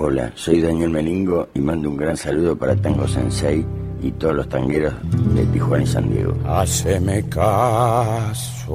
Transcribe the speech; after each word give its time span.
Hola, 0.00 0.30
soy 0.36 0.60
Daniel 0.60 0.90
Melingo 0.90 1.48
y 1.54 1.60
mando 1.60 1.90
un 1.90 1.96
gran 1.96 2.16
saludo 2.16 2.56
para 2.56 2.76
Tango 2.76 3.08
Sensei 3.08 3.66
y 4.00 4.12
todos 4.12 4.32
los 4.32 4.48
tangueros 4.48 4.94
de 5.34 5.44
Tijuana 5.46 5.82
y 5.82 5.86
San 5.88 6.08
Diego. 6.08 6.34
Haceme 6.46 7.28
caso. 7.28 8.68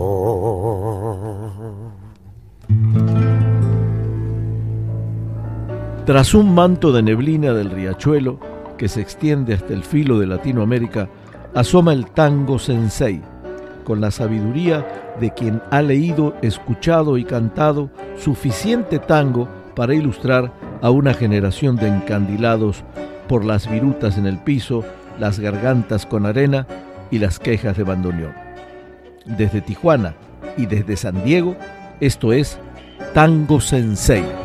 Tras 6.06 6.34
un 6.34 6.54
manto 6.54 6.92
de 6.92 7.02
neblina 7.02 7.54
del 7.54 7.72
riachuelo 7.72 8.38
que 8.78 8.90
se 8.90 9.00
extiende 9.00 9.54
hasta 9.54 9.72
el 9.72 9.86
filo 9.86 10.20
de 10.20 10.28
Latinoamérica, 10.28 11.08
asoma 11.54 11.94
el 11.94 12.08
tango 12.08 12.60
sensei, 12.60 13.22
con 13.86 14.02
la 14.02 14.12
sabiduría 14.12 15.16
de 15.22 15.34
quien 15.34 15.62
ha 15.72 15.82
leído, 15.82 16.36
escuchado 16.42 17.18
y 17.18 17.24
cantado 17.24 17.90
suficiente 18.18 19.00
tango 19.00 19.48
para 19.74 19.96
ilustrar 19.96 20.63
a 20.84 20.92
una 20.92 21.14
generación 21.14 21.78
de 21.78 21.88
encandilados 21.88 22.84
por 23.30 23.46
las 23.46 23.72
virutas 23.72 24.18
en 24.18 24.26
el 24.26 24.38
piso, 24.38 24.84
las 25.18 25.40
gargantas 25.40 26.06
con 26.06 26.26
arena 26.26 26.68
y 27.10 27.20
las 27.20 27.40
quejas 27.40 27.78
de 27.78 27.84
bandoneón. 27.84 28.34
Desde 29.26 29.62
Tijuana 29.62 30.14
y 30.58 30.66
desde 30.66 30.98
San 30.98 31.24
Diego, 31.24 31.56
esto 32.02 32.34
es 32.34 32.60
Tango 33.14 33.62
Sensei. 33.62 34.43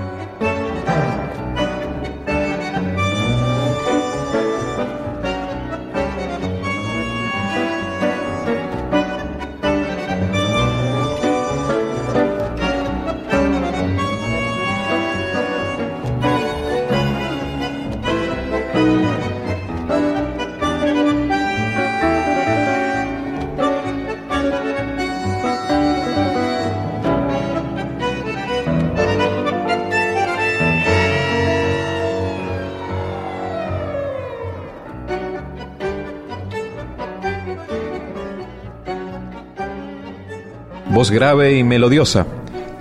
Grave 41.11 41.56
y 41.56 41.64
melodiosa, 41.64 42.27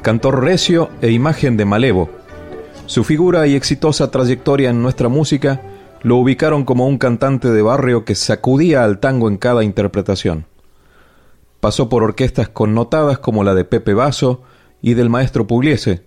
cantor 0.02 0.44
recio 0.44 0.90
e 1.02 1.12
imagen 1.12 1.56
de 1.56 1.66
malevo. 1.66 2.10
Su 2.86 3.04
figura 3.04 3.48
y 3.48 3.56
exitosa 3.56 4.12
trayectoria 4.12 4.70
en 4.70 4.82
nuestra 4.82 5.08
música 5.08 5.62
lo 6.02 6.18
ubicaron 6.18 6.66
como 6.66 6.88
un 6.88 6.98
cantante 6.98 7.50
de 7.50 7.62
barrio 7.62 8.06
que 8.06 8.16
sacudía 8.16 8.84
al 8.84 9.00
tango 9.00 9.30
en 9.30 9.38
cada 9.38 9.64
interpretación. 9.64 10.46
Pasó 11.60 11.90
por 11.90 12.04
orquestas 12.04 12.50
connotadas 12.50 13.20
como 13.20 13.44
la 13.44 13.56
de 13.56 13.66
Pepe 13.66 13.94
Basso 13.94 14.42
y 14.82 14.94
del 14.94 15.10
maestro 15.10 15.48
Pugliese. 15.48 16.04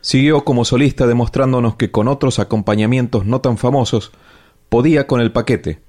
Siguió 0.00 0.44
como 0.44 0.64
solista 0.64 1.06
demostrándonos 1.06 1.76
que 1.76 1.90
con 1.90 2.08
otros 2.08 2.38
acompañamientos 2.38 3.24
no 3.26 3.40
tan 3.40 3.58
famosos 3.58 4.12
podía 4.68 5.06
con 5.06 5.20
el 5.20 5.32
paquete 5.32 5.80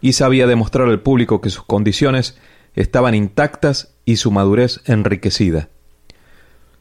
y 0.00 0.12
sabía 0.12 0.46
demostrar 0.46 0.88
al 0.88 1.00
público 1.00 1.40
que 1.40 1.50
sus 1.50 1.64
condiciones 1.64 2.38
estaban 2.74 3.14
intactas 3.14 3.94
y 4.04 4.16
su 4.16 4.30
madurez 4.30 4.80
enriquecida. 4.86 5.68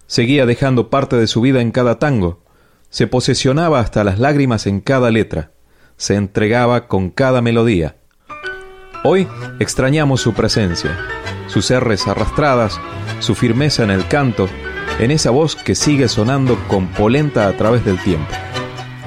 Seguía 0.06 0.46
dejando 0.46 0.90
parte 0.90 1.18
de 1.18 1.28
su 1.28 1.42
vida 1.42 1.62
en 1.62 1.72
cada 1.72 2.00
tango, 2.00 2.44
se 2.90 3.08
posesionaba 3.08 3.80
hasta 3.80 4.04
las 4.04 4.20
lágrimas 4.20 4.68
en 4.68 4.80
cada 4.80 5.12
letra, 5.12 5.52
se 5.98 6.16
entregaba 6.16 6.88
con 6.88 7.10
cada 7.10 7.42
melodía. 7.42 7.98
Hoy 9.04 9.28
extrañamos 9.60 10.22
su 10.22 10.34
presencia, 10.34 10.98
sus 11.48 11.74
R's 11.74 12.08
arrastradas, 12.08 12.80
su 13.20 13.36
firmeza 13.36 13.84
en 13.84 13.92
el 13.92 14.08
canto, 14.08 14.48
en 15.00 15.12
esa 15.12 15.32
voz 15.32 15.56
que 15.56 15.76
sigue 15.76 16.08
sonando 16.08 16.58
con 16.68 16.88
polenta 16.88 17.48
a 17.48 17.58
través 17.58 17.84
del 17.84 18.02
tiempo. 18.02 18.34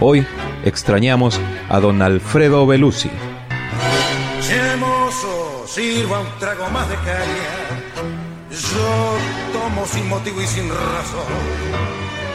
Hoy 0.01 0.27
extrañamos 0.65 1.41
a 1.69 1.81
don 1.81 2.03
Alfredo 2.03 2.67
Belusi 2.67 3.11
sirva 5.75 6.19
un 6.21 6.39
trago 6.41 6.69
más 6.71 6.89
de 6.89 6.97
caña. 6.97 7.53
Yo 8.51 8.91
tomo 9.53 9.87
sin 9.87 10.09
motivo 10.09 10.41
y 10.43 10.47
sin 10.47 10.69
razón. 10.69 11.33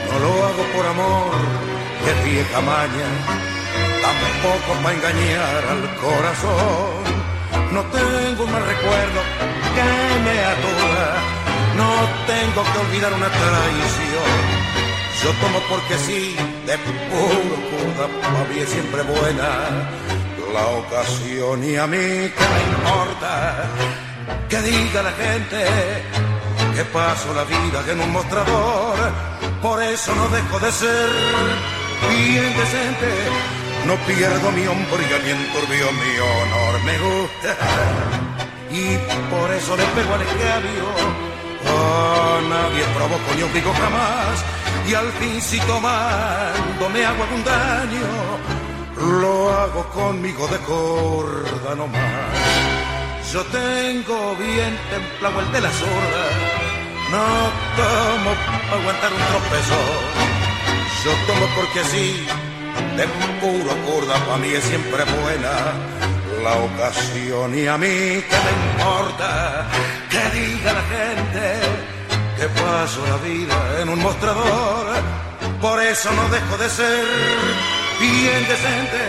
No 0.09 0.19
lo 0.19 0.45
hago 0.45 0.63
por 0.73 0.85
amor, 0.85 1.31
que 2.03 2.29
vieja 2.29 2.61
maña. 2.61 3.09
Tampoco 4.07 4.81
para 4.81 4.95
engañar 4.95 5.61
al 5.73 5.83
corazón. 6.05 7.03
No 7.73 7.81
tengo 7.97 8.47
mal 8.47 8.63
recuerdo 8.73 9.19
que 9.75 9.87
me 10.25 10.37
atura. 10.53 11.07
No 11.75 11.91
tengo 12.31 12.63
que 12.71 12.77
olvidar 12.85 13.13
una 13.13 13.27
traición. 13.27 14.35
Yo 15.23 15.31
tomo 15.41 15.59
porque 15.69 15.97
sí, 15.97 16.35
de 16.67 16.77
puro 16.77 18.45
mí 18.49 18.59
es 18.59 18.69
siempre 18.69 19.01
buena 19.01 20.24
la 20.55 20.67
ocasión 20.67 21.63
y 21.63 21.75
a 21.75 21.85
mí 21.85 22.07
que 22.37 22.45
me 22.53 22.61
importa 22.73 23.33
que 24.49 24.61
diga 24.61 24.99
la 25.03 25.11
gente 25.11 25.59
que 26.75 26.83
paso 26.85 27.33
la 27.33 27.43
vida 27.43 27.79
en 27.91 27.99
un 27.99 28.11
mostrador, 28.11 28.95
por 29.61 29.83
eso 29.83 30.15
no 30.15 30.25
dejo 30.29 30.57
de 30.59 30.71
ser 30.71 31.09
bien 32.09 32.51
decente, 32.61 33.11
no 33.87 33.95
pierdo 34.07 34.47
mi 34.57 34.65
hombría 34.65 35.17
ni 35.23 35.31
enturbio 35.39 35.87
mi 36.01 36.13
honor, 36.31 36.73
me 36.87 36.95
gusta. 37.05 37.51
Y 38.71 38.85
por 39.33 39.47
eso 39.57 39.75
le 39.77 39.85
pego 39.95 40.13
al 40.13 40.21
escabio. 40.21 40.85
A 41.67 42.41
nadie 42.53 42.83
provoco 42.97 43.29
ni 43.35 43.43
obligo 43.43 43.71
jamás. 43.73 44.35
Y 44.87 44.93
al 44.93 45.09
fin 45.19 45.41
si 45.41 45.59
tomando 45.61 46.89
me 46.93 47.05
hago 47.05 47.23
algún 47.23 47.43
daño 47.43 48.64
lo 48.97 49.49
hago 49.53 49.83
conmigo 49.89 50.47
de 50.47 50.57
corda 50.59 51.75
nomás. 51.75 53.31
Yo 53.31 53.43
tengo 53.45 54.35
bien 54.35 54.77
templado 54.89 55.39
el 55.41 55.51
de 55.51 55.61
la 55.61 55.71
sorda, 55.71 56.25
no 57.11 57.25
tomo 57.75 58.31
para 58.45 58.81
aguantar 58.81 59.11
un 59.13 59.23
tropezo. 59.31 59.81
Yo 61.03 61.11
tomo 61.27 61.45
porque 61.55 61.79
así, 61.81 62.25
de 62.97 63.05
puro 63.41 63.75
corda, 63.85 64.15
para 64.25 64.37
mí 64.37 64.49
es 64.49 64.63
siempre 64.63 65.03
buena 65.03 65.73
la 66.43 66.53
ocasión 66.57 67.57
y 67.57 67.67
a 67.67 67.77
mí 67.77 67.87
que 67.87 68.37
me 68.45 68.51
importa 68.71 69.67
que 70.09 70.39
diga 70.39 70.73
la 70.73 70.83
gente 70.83 71.43
que 72.37 72.47
paso 72.61 73.01
la 73.07 73.17
vida 73.17 73.81
en 73.81 73.89
un 73.89 73.99
mostrador, 73.99 74.87
por 75.61 75.81
eso 75.81 76.11
no 76.11 76.29
dejo 76.29 76.57
de 76.57 76.69
ser 76.69 77.74
bien 77.99 78.41
decente. 78.47 79.01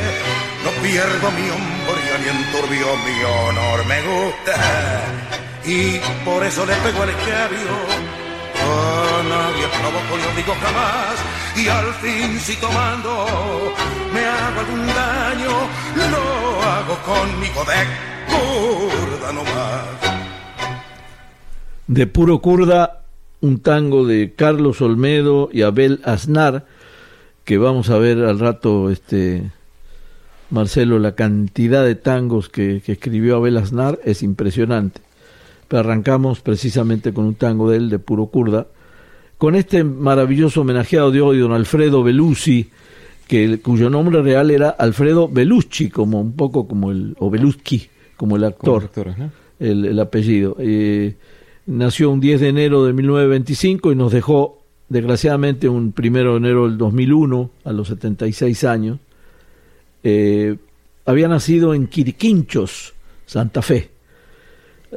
No 0.65 0.71
pierdo 0.83 1.31
mi 1.33 1.47
hombría 1.55 2.15
ni 2.21 2.29
enturbio 2.29 2.87
mi 3.05 3.17
honor, 3.25 3.87
me 3.87 3.99
gusta. 4.03 4.57
Y 5.65 5.99
por 6.25 6.45
eso 6.45 6.65
le 6.67 6.75
pego 6.77 7.03
al 7.03 7.11
escabio. 7.11 7.73
A 8.59 9.23
nadie 9.23 9.67
provoco 9.79 10.17
ni 10.17 10.43
digo 10.43 10.55
jamás. 10.63 11.17
Y 11.57 11.69
al 11.69 11.93
fin 11.95 12.39
si 12.41 12.57
tomando 12.57 13.27
me 14.13 14.21
hago 14.21 14.61
algún 14.61 14.87
daño, 14.87 15.55
lo 16.11 16.63
hago 16.63 16.95
conmigo 17.05 17.65
de 17.65 17.81
curda 18.31 19.33
nomás. 19.33 20.07
De 21.87 22.07
puro 22.07 22.41
curda, 22.41 23.05
un 23.41 23.61
tango 23.61 24.07
de 24.07 24.35
Carlos 24.35 24.81
Olmedo 24.81 25.49
y 25.53 25.63
Abel 25.63 26.01
Aznar 26.05 26.67
que 27.47 27.59
vamos 27.59 27.91
a 27.91 27.99
ver 27.99 28.19
al 28.25 28.41
rato, 28.41 28.91
este 28.91 29.53
Marcelo, 30.51 30.99
la 30.99 31.15
cantidad 31.15 31.85
de 31.85 31.95
tangos 31.95 32.49
que, 32.49 32.83
escribió 32.85 33.37
Abel 33.37 33.57
Aznar 33.57 34.01
es 34.05 34.25
impresionante. 34.25 35.01
Pero 35.69 35.81
arrancamos 35.81 36.41
precisamente 36.41 37.13
con 37.13 37.25
un 37.25 37.37
tango 37.37 37.71
de 37.71 37.77
él, 37.77 37.89
de 37.89 38.01
puro 38.01 38.27
kurda, 38.27 38.67
con 39.39 39.55
este 39.55 39.85
maravilloso 39.85 40.63
homenajeado 40.63 41.13
de 41.13 41.21
hoy, 41.21 41.39
don 41.39 41.53
Alfredo 41.53 42.03
Belusi, 42.03 42.69
que, 43.29 43.61
cuyo 43.61 43.91
nombre 43.91 44.23
real 44.23 44.51
era 44.51 44.71
Alfredo 44.71 45.29
Belucci, 45.29 45.89
como 45.89 46.21
un 46.21 46.33
poco 46.33 46.67
como 46.67 46.91
el, 46.91 47.15
o 47.21 47.31
Beluschi, 47.31 47.89
como 48.17 48.35
el 48.35 48.43
actor, 48.43 48.91
el, 49.61 50.01
apellido. 50.01 50.57
Eh, 50.59 51.15
nació 51.67 52.11
un 52.11 52.19
10 52.19 52.41
de 52.41 52.49
enero 52.49 52.85
de 52.85 52.93
1925 52.93 53.93
y 53.93 53.95
nos 53.95 54.11
dejó 54.11 54.66
desgraciadamente 54.89 55.69
un 55.69 55.93
primero 55.93 56.33
de 56.33 56.39
enero 56.39 56.69
del 56.69 56.79
2001, 56.79 57.51
a 57.65 57.73
los 57.73 57.89
76 57.89 58.65
años, 58.65 58.99
eh, 60.03 60.57
había 61.05 61.29
nacido 61.29 61.75
en 61.75 61.87
Quiriquinchos, 61.87 62.95
Santa 63.27 63.63
Fe, 63.63 63.91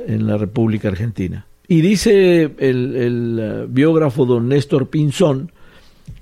en 0.07 0.27
la 0.27 0.37
República 0.37 0.87
Argentina. 0.89 1.45
Y 1.67 1.81
dice 1.81 2.43
el, 2.57 2.95
el, 2.95 3.39
eh, 3.39 3.65
biógrafo 3.69 4.25
don 4.25 4.49
Néstor 4.49 4.87
Pinzón 4.89 5.51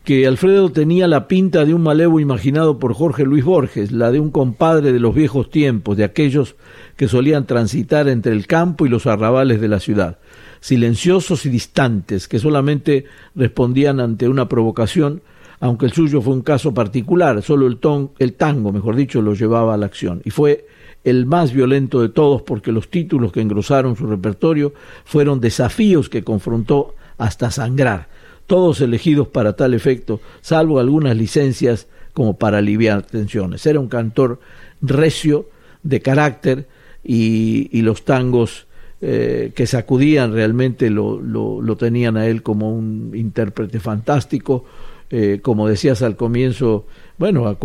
que 0.04 0.26
Alfredo 0.26 0.72
tenía 0.72 1.08
la 1.08 1.28
pinta 1.28 1.66
de 1.66 1.74
un 1.74 1.84
malevo 1.84 2.20
imaginado 2.20 2.80
por 2.80 2.94
Jorge 2.94 3.24
Luis 3.24 3.44
Borges, 3.44 3.92
la 3.92 4.12
de 4.12 4.22
un 4.22 4.32
compadre 4.32 4.94
de 4.94 5.00
los 5.00 5.14
viejos 5.14 5.50
tiempos, 5.50 5.98
de 5.98 6.06
aquellos 6.06 6.56
que 6.96 7.10
solían 7.10 7.46
transitar 7.46 8.08
entre 8.08 8.32
el 8.32 8.48
campo 8.48 8.86
y 8.86 8.90
los 8.90 9.06
arrabales 9.06 9.60
de 9.60 9.68
la 9.68 9.82
ciudad, 9.82 10.18
silenciosos 10.60 11.46
y 11.46 11.50
distantes, 11.50 12.28
que 12.28 12.40
solamente 12.40 13.06
respondían 13.36 14.00
ante 14.00 14.28
una 14.28 14.48
provocación, 14.48 15.22
aunque 15.60 15.86
el 15.88 15.94
suyo 15.94 16.22
fue 16.22 16.34
un 16.34 16.42
caso 16.42 16.74
particular, 16.74 17.42
solo 17.42 17.68
el, 17.68 17.80
el 18.20 18.34
tango, 18.34 18.72
mejor 18.72 18.96
dicho, 18.96 19.22
lo 19.22 19.34
llevaba 19.34 19.74
a 19.74 19.78
la 19.78 19.86
acción, 19.86 20.22
y 20.24 20.30
fue 20.30 20.68
el 21.04 21.26
más 21.26 21.54
violento 21.54 22.02
de 22.02 22.10
todos 22.10 22.42
porque 22.42 22.72
los 22.72 22.90
títulos 22.90 23.32
que 23.32 23.42
engrosaron 23.42 23.96
su 23.96 24.08
repertorio 24.08 24.74
fueron 25.06 25.40
desafíos 25.40 26.10
que 26.10 26.24
confrontó 26.24 26.96
hasta 27.18 27.50
sangrar, 27.50 28.10
todos 28.46 28.82
elegidos 28.82 29.28
para 29.28 29.56
tal 29.56 29.74
efecto, 29.74 30.22
salvo 30.42 30.80
algunas 30.80 31.16
licencias 31.16 31.88
como 32.14 32.38
para 32.38 32.58
aliviar 32.58 33.04
tensiones. 33.04 33.66
Era 33.66 33.80
un 33.80 33.88
cantor 33.88 34.40
recio, 34.82 35.50
de 35.84 36.02
carácter, 36.02 36.68
y, 37.04 37.82
los 37.82 38.04
tangos 38.04 38.67
eh, 39.00 39.52
que 39.54 39.68
sacudían 39.68 40.34
realmente 40.34 40.90
lo, 40.90 41.22
lo, 41.22 41.78
tenían 41.78 42.18
a 42.18 42.26
él 42.26 42.42
como 42.42 42.76
un 42.76 43.12
intérprete 43.14 43.80
fantástico. 43.80 44.66
Eh, 45.10 45.40
como 45.42 45.68
decías 45.68 46.02
al 46.02 46.16
comienzo, 46.16 46.88
bueno, 47.18 47.58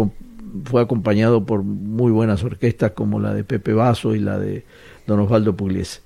fue 0.64 0.82
acompañado 0.82 1.44
por 1.46 1.62
muy 1.62 2.12
buenas 2.12 2.44
orquestas 2.44 2.92
como 2.92 3.18
la 3.18 3.32
de 3.32 3.44
Pepe 3.44 3.72
Basso 3.72 4.14
y 4.14 4.20
la 4.20 4.38
de 4.38 4.64
Don 5.06 5.20
Osvaldo 5.20 5.56
Pugliese. 5.56 6.00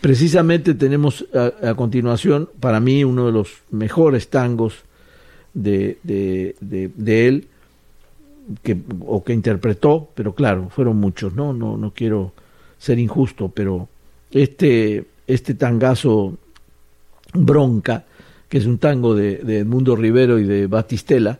Precisamente 0.00 0.74
tenemos 0.74 1.26
a, 1.34 1.74
continuación, 1.74 2.48
para 2.60 2.80
mí, 2.80 3.04
uno 3.04 3.26
de 3.26 3.32
los 3.32 3.62
mejores 3.70 4.28
tangos 4.28 4.84
de, 5.52 5.98
de, 6.02 7.28
él, 7.28 7.48
que, 8.62 8.78
o 9.06 9.24
que 9.24 9.32
interpretó, 9.32 10.08
pero 10.14 10.34
claro, 10.34 10.68
fueron 10.70 10.98
muchos, 10.98 11.34
¿no? 11.34 11.52
No, 11.52 11.76
no 11.76 11.92
quiero 11.92 12.32
ser 12.78 12.98
injusto, 12.98 13.48
pero 13.48 13.88
este, 14.32 15.04
este 15.26 15.54
tangazo 15.54 16.36
Bronca, 17.34 18.04
que 18.48 18.58
es 18.58 18.66
un 18.66 18.78
tango 18.78 19.14
de, 19.14 19.36
de 19.38 19.58
Edmundo 19.58 19.96
Rivero 19.96 20.38
y 20.38 20.44
de 20.44 20.66
Batistela, 20.66 21.38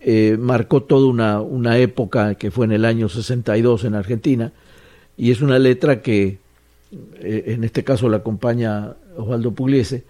eh, 0.00 0.36
marcó 0.38 0.84
toda 0.84 1.08
una, 1.08 1.40
una 1.40 1.78
época 1.78 2.36
que 2.36 2.50
fue 2.50 2.66
en 2.66 2.72
el 2.72 2.84
año 2.84 3.08
62 3.08 3.84
en 3.84 3.94
Argentina, 3.94 4.52
y 5.16 5.30
es 5.30 5.40
una 5.40 5.58
letra 5.58 6.02
que 6.02 6.38
eh, 7.18 7.44
en 7.46 7.64
este 7.64 7.82
caso 7.82 8.08
la 8.08 8.18
acompaña 8.18 8.94
Osvaldo 9.16 9.52
Pugliese, 9.52 10.04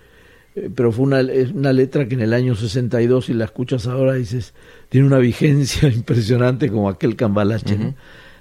eh, 0.54 0.68
pero 0.74 0.92
fue 0.92 1.06
una, 1.06 1.20
una 1.54 1.72
letra 1.72 2.06
que 2.08 2.14
en 2.14 2.20
el 2.20 2.34
año 2.34 2.54
62, 2.54 3.26
si 3.26 3.32
la 3.32 3.46
escuchas 3.46 3.86
ahora, 3.86 4.14
dices, 4.14 4.52
tiene 4.90 5.06
una 5.06 5.18
vigencia 5.18 5.88
impresionante 5.92 6.68
como 6.70 6.90
aquel 6.90 7.16
cambalache. 7.16 7.94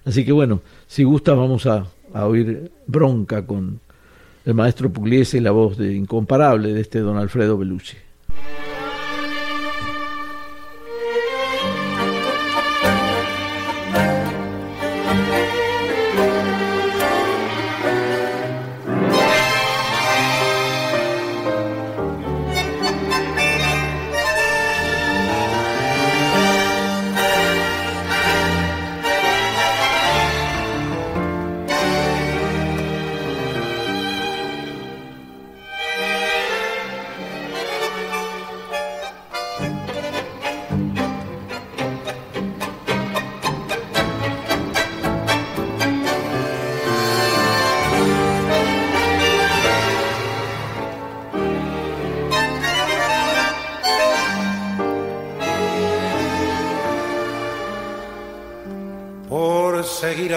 Así 0.04 0.26
que 0.26 0.34
bueno, 0.34 0.62
si 0.88 1.04
gusta 1.04 1.34
vamos 1.36 1.66
a, 1.68 1.88
a, 2.16 2.26
oír 2.26 2.72
bronca 2.88 3.46
con 3.46 3.80
el 4.46 4.54
maestro 4.54 4.92
Pugliese 4.92 5.38
y 5.38 5.42
la 5.42 5.52
voz 5.52 5.78
de 5.78 5.94
incomparable 5.94 6.74
de 6.74 6.82
este 6.82 7.00
don 7.00 7.18
Alfredo 7.18 7.58
Belucci. 7.58 7.98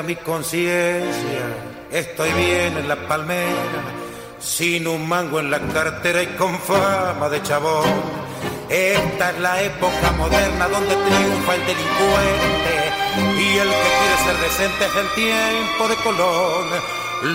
Mi 0.08 0.16
conciencia, 0.16 1.44
estoy 1.90 2.32
bien 2.32 2.78
en 2.78 2.88
la 2.88 2.96
palmera, 2.96 3.82
sin 4.40 4.86
un 4.86 5.06
mango 5.06 5.38
en 5.38 5.50
la 5.50 5.60
cartera 5.60 6.22
y 6.22 6.28
con 6.28 6.58
fama 6.58 7.28
de 7.28 7.42
chabón. 7.42 7.84
Esta 8.70 9.30
es 9.32 9.38
la 9.38 9.60
época 9.60 10.10
moderna 10.16 10.66
donde 10.66 10.94
triunfa 10.94 11.54
el 11.56 11.60
delincuente 11.60 12.74
y 13.36 13.58
el 13.58 13.68
que 13.68 13.90
quiere 13.98 14.16
ser 14.24 14.36
decente 14.48 14.86
es 14.86 14.96
el 14.96 15.08
tiempo 15.14 15.88
de 15.88 15.96
Colón. 15.96 16.68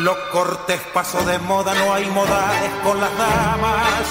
Los 0.04 0.18
cortes 0.32 0.82
paso 0.96 1.24
de 1.26 1.38
moda, 1.38 1.76
no 1.76 1.94
hay 1.94 2.08
modales 2.08 2.72
con 2.84 3.00
las 3.00 3.16
damas. 3.16 4.04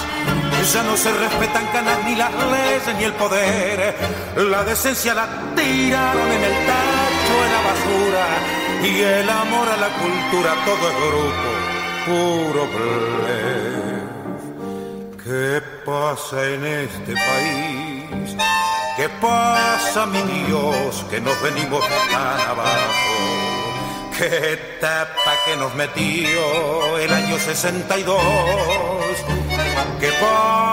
Ya 0.73 0.83
no 0.83 0.95
se 0.95 1.11
respetan 1.11 1.67
canas 1.73 1.97
ni 2.05 2.15
las 2.15 2.31
leyes 2.31 2.95
ni 2.97 3.03
el 3.03 3.13
poder. 3.13 3.93
La 4.37 4.63
decencia 4.63 5.13
la 5.13 5.27
tiraron 5.53 6.31
en 6.31 6.43
el 6.45 6.65
tacho 6.65 7.12
de 7.41 7.49
la 7.55 7.61
basura. 7.69 8.25
Y 8.83 9.01
el 9.01 9.29
amor 9.29 9.67
a 9.69 9.77
la 9.77 9.89
cultura, 9.89 10.55
todo 10.65 10.83
es 10.91 10.95
grupo, 11.07 11.49
puro 12.05 12.63
plebe. 12.75 13.63
¿Qué 15.23 15.61
pasa 15.85 16.37
en 16.45 16.65
este 16.65 17.13
país? 17.13 18.35
¿Qué 18.97 19.09
pasa, 19.21 20.05
mi 20.05 20.21
Dios, 20.45 21.05
que 21.09 21.19
nos 21.21 21.41
venimos 21.41 21.83
tan 22.11 22.39
abajo? 22.41 23.43
qué 24.17 24.77
tapa 24.79 25.33
que 25.45 25.55
nos 25.55 25.73
metió 25.75 26.97
el 26.97 27.11
año 27.11 27.37
62. 27.37 28.17
¿Qué 29.99 30.11
pasa? 30.21 30.72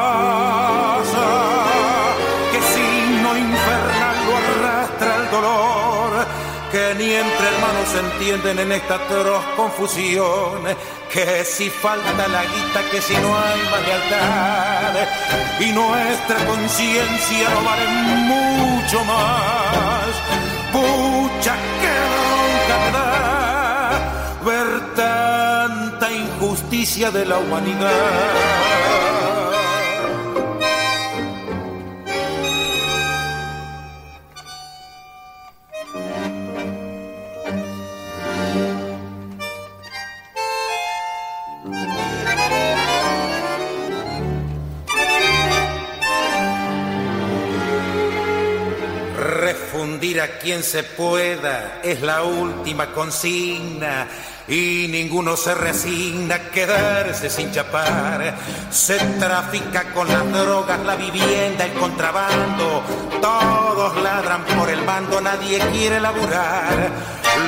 Ni 7.00 7.14
entre 7.14 7.46
hermanos 7.48 7.88
se 7.92 7.98
entienden 7.98 8.58
en 8.58 8.72
esta 8.72 8.96
atroz 8.96 9.42
confusión, 9.56 10.60
que 11.10 11.44
si 11.46 11.70
falta 11.70 12.28
la 12.28 12.42
guita, 12.42 12.80
que 12.90 13.00
si 13.00 13.14
no 13.14 13.28
hay 13.38 13.60
más 13.70 13.82
lealtad, 13.88 14.94
y 15.60 15.72
nuestra 15.72 16.36
conciencia 16.44 17.48
no 17.54 17.62
vale 17.64 17.86
mucho 18.32 19.04
más. 19.04 20.10
Pucha, 20.72 21.56
ver 24.44 24.94
tanta 24.94 26.12
injusticia 26.12 27.10
de 27.10 27.24
la 27.24 27.38
humanidad. 27.38 28.89
A 50.20 50.38
quien 50.38 50.62
se 50.62 50.82
pueda 50.82 51.80
es 51.82 52.00
la 52.02 52.22
última 52.22 52.92
consigna 52.92 54.06
y 54.50 54.88
ninguno 54.88 55.36
se 55.36 55.54
resigna 55.54 56.34
a 56.34 56.50
quedarse 56.50 57.30
sin 57.30 57.52
chapar. 57.52 58.34
Se 58.70 58.98
trafica 58.98 59.92
con 59.92 60.08
las 60.08 60.32
drogas, 60.32 60.80
la 60.80 60.96
vivienda, 60.96 61.64
el 61.64 61.72
contrabando. 61.74 62.82
Todos 63.22 64.02
ladran 64.02 64.44
por 64.44 64.68
el 64.68 64.80
bando, 64.80 65.20
nadie 65.20 65.60
quiere 65.70 66.00
laburar. 66.00 66.90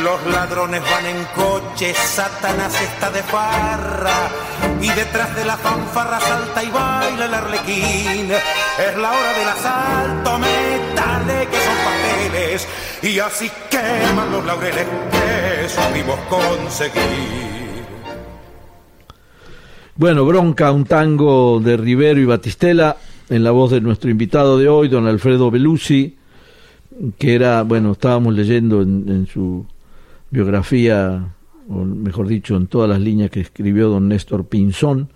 Los 0.02 0.25
ladrones 0.26 0.81
van 0.83 1.07
en 1.07 1.25
coche, 1.35 1.93
Satanás 1.93 2.81
está 2.81 3.11
de 3.11 3.23
farra. 3.25 4.31
Y 4.81 4.88
detrás 4.88 5.35
de 5.35 5.45
la 5.45 5.57
fanfarra 5.57 6.21
salta 6.21 6.62
y 6.62 6.71
baila 6.71 7.25
el 7.25 7.35
arlequín. 7.35 8.31
Es 8.31 8.97
la 8.97 9.11
hora 9.11 9.33
del 9.33 9.49
asalto, 9.49 10.38
metale 10.38 11.49
que 11.49 11.62
Y 13.03 13.19
así 13.19 13.51
queman 13.71 14.33
los 14.33 14.45
laureles 14.47 14.87
que 15.11 15.69
supimos 15.69 16.19
conseguir. 16.31 17.83
Bueno, 19.97 20.25
Bronca, 20.25 20.73
un 20.73 20.85
tango 20.85 21.61
de 21.61 21.77
Rivero 21.77 22.21
y 22.21 22.25
Batistela, 22.25 22.97
en 23.29 23.45
la 23.45 23.51
voz 23.51 23.73
de 23.73 23.83
nuestro 23.83 24.09
invitado 24.09 24.57
de 24.57 24.69
hoy, 24.69 24.89
don 24.89 25.07
Alfredo 25.07 25.51
Belusi, 25.51 26.17
que 27.19 27.35
era, 27.35 27.62
bueno, 27.65 27.93
estábamos 27.93 28.35
leyendo 28.35 28.81
en, 28.81 29.27
su 29.27 29.67
biografía, 30.31 31.27
o 31.69 31.85
mejor 31.85 32.29
dicho, 32.29 32.57
en 32.57 32.67
todas 32.67 32.89
las 32.89 33.01
líneas 33.01 33.31
que 33.31 33.41
escribió 33.41 33.91
don 33.91 34.09
Néstor 34.09 34.47
Pinzón, 34.47 35.11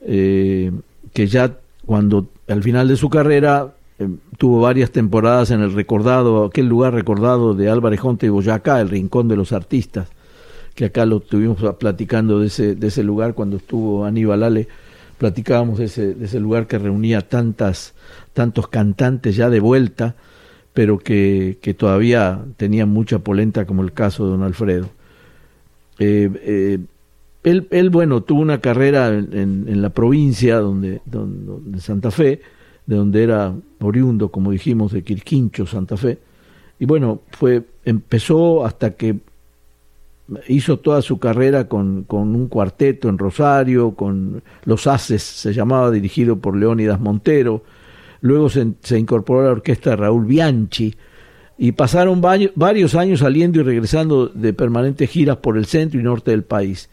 eh, 0.00 0.72
que 1.12 1.28
ya 1.28 1.52
cuando 1.86 2.28
al 2.48 2.62
final 2.62 2.88
de 2.88 2.96
su 2.96 3.08
carrera 3.08 3.73
eh, 3.98 4.08
tuvo 4.38 4.60
varias 4.60 4.90
temporadas 4.90 5.50
en 5.50 5.60
el 5.60 5.72
recordado, 5.72 6.44
aquel 6.44 6.66
lugar 6.66 6.94
recordado 6.94 7.54
de 7.54 7.68
Álvarez 7.68 8.00
Jonte 8.00 8.26
y 8.26 8.30
Boyacá, 8.30 8.80
el 8.80 8.88
Rincón 8.88 9.28
de 9.28 9.36
los 9.36 9.52
Artistas, 9.52 10.08
que 10.74 10.86
acá 10.86 11.06
lo 11.06 11.18
estuvimos 11.18 11.58
platicando 11.76 12.40
de 12.40 12.48
ese, 12.48 12.74
de 12.74 12.86
ese 12.88 13.02
lugar 13.02 13.34
cuando 13.34 13.56
estuvo 13.56 14.04
Aníbal 14.04 14.42
Ale, 14.42 14.68
platicábamos 15.18 15.78
de 15.78 15.84
ese, 15.84 16.14
de 16.14 16.24
ese 16.24 16.40
lugar 16.40 16.66
que 16.66 16.78
reunía 16.78 17.20
tantas, 17.22 17.94
tantos 18.32 18.68
cantantes 18.68 19.36
ya 19.36 19.48
de 19.50 19.60
vuelta, 19.60 20.16
pero 20.72 20.98
que, 20.98 21.58
que 21.62 21.72
todavía 21.72 22.44
tenían 22.56 22.88
mucha 22.88 23.20
polenta, 23.20 23.64
como 23.64 23.82
el 23.82 23.92
caso 23.92 24.24
de 24.24 24.30
don 24.32 24.42
Alfredo. 24.42 24.90
Eh, 26.00 26.30
eh, 26.42 26.78
él, 27.44 27.68
él, 27.70 27.90
bueno, 27.90 28.22
tuvo 28.22 28.40
una 28.40 28.60
carrera 28.60 29.08
en, 29.08 29.66
en, 29.68 29.82
la 29.82 29.90
provincia, 29.90 30.58
donde, 30.58 31.00
donde, 31.04 31.80
Santa 31.80 32.10
Fe, 32.10 32.40
de 32.86 32.96
donde 32.96 33.22
era 33.22 33.54
oriundo, 33.80 34.30
como 34.30 34.50
dijimos, 34.50 34.92
de 34.92 35.02
Quirquincho, 35.02 35.66
Santa 35.66 35.96
Fe. 35.96 36.18
Y 36.78 36.86
bueno, 36.86 37.20
fue, 37.30 37.62
empezó 37.84 38.64
hasta 38.64 38.94
que 38.94 39.16
hizo 40.48 40.78
toda 40.78 41.02
su 41.02 41.18
carrera 41.18 41.68
con, 41.68 42.04
con, 42.04 42.34
un 42.34 42.48
cuarteto 42.48 43.08
en 43.08 43.18
Rosario, 43.18 43.92
con 43.92 44.42
Los 44.64 44.86
Haces, 44.86 45.22
se 45.22 45.52
llamaba, 45.52 45.90
dirigido 45.90 46.36
por 46.36 46.56
Leónidas 46.56 47.00
Montero. 47.00 47.62
Luego 48.20 48.48
se, 48.48 48.98
incorporó 48.98 49.40
a 49.40 49.44
la 49.44 49.50
orquesta 49.50 49.90
de 49.90 49.96
Raúl 49.96 50.24
Bianchi 50.24 50.94
y 51.58 51.72
pasaron 51.72 52.20
varios 52.20 52.94
años 52.94 53.20
saliendo 53.20 53.60
y 53.60 53.62
regresando 53.62 54.28
de 54.28 54.52
permanentes 54.52 55.10
giras 55.10 55.36
por 55.36 55.56
el 55.56 55.66
centro 55.66 56.00
y 56.00 56.02
norte 56.02 56.30
del 56.30 56.42
país. 56.42 56.88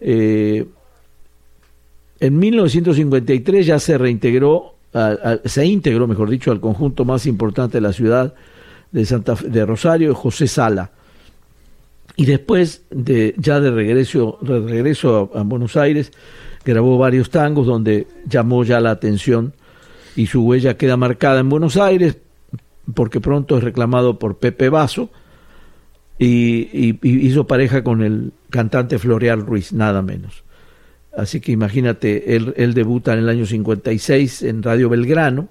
Eh, 0.00 0.66
en 2.20 2.38
1953 2.38 3.66
ya 3.66 3.80
se 3.80 3.98
reintegró, 3.98 4.71
se 5.44 5.66
integró, 5.66 6.06
mejor 6.06 6.28
dicho, 6.28 6.50
al 6.50 6.60
conjunto 6.60 7.04
más 7.04 7.26
importante 7.26 7.78
de 7.78 7.80
la 7.80 7.92
ciudad 7.92 8.34
de, 8.90 9.06
Santa, 9.06 9.34
de 9.34 9.64
Rosario, 9.64 10.14
José 10.14 10.46
Sala 10.46 10.90
y 12.16 12.26
después 12.26 12.84
de 12.90 13.34
ya 13.38 13.60
de 13.60 13.70
regreso, 13.70 14.38
de 14.42 14.60
regreso 14.60 15.30
a, 15.34 15.42
Buenos 15.42 15.76
Aires, 15.76 16.12
grabó 16.64 16.98
varios 16.98 17.30
tangos 17.30 17.66
donde 17.66 18.06
llamó 18.28 18.64
ya 18.64 18.80
la 18.80 18.90
atención 18.90 19.54
y 20.14 20.26
su 20.26 20.44
huella 20.44 20.76
queda 20.76 20.96
marcada 20.96 21.40
en 21.40 21.48
Buenos 21.48 21.76
Aires 21.76 22.18
porque 22.94 23.20
pronto 23.20 23.56
es 23.56 23.64
reclamado 23.64 24.18
por 24.18 24.38
Pepe 24.38 24.68
Basso 24.68 25.10
y, 26.18 26.98
hizo 27.02 27.46
pareja 27.46 27.82
con 27.82 28.02
el 28.02 28.32
cantante 28.50 28.98
Floreal 28.98 29.40
Ruiz, 29.44 29.72
nada 29.72 30.02
menos. 30.02 30.44
Así 31.16 31.40
que 31.40 31.52
imagínate, 31.52 32.36
él, 32.36 32.54
él 32.56 32.74
debuta 32.74 33.12
en 33.12 33.20
el 33.20 33.28
año 33.28 33.46
56 33.46 34.42
en 34.42 34.62
Radio 34.62 34.88
Belgrano, 34.88 35.48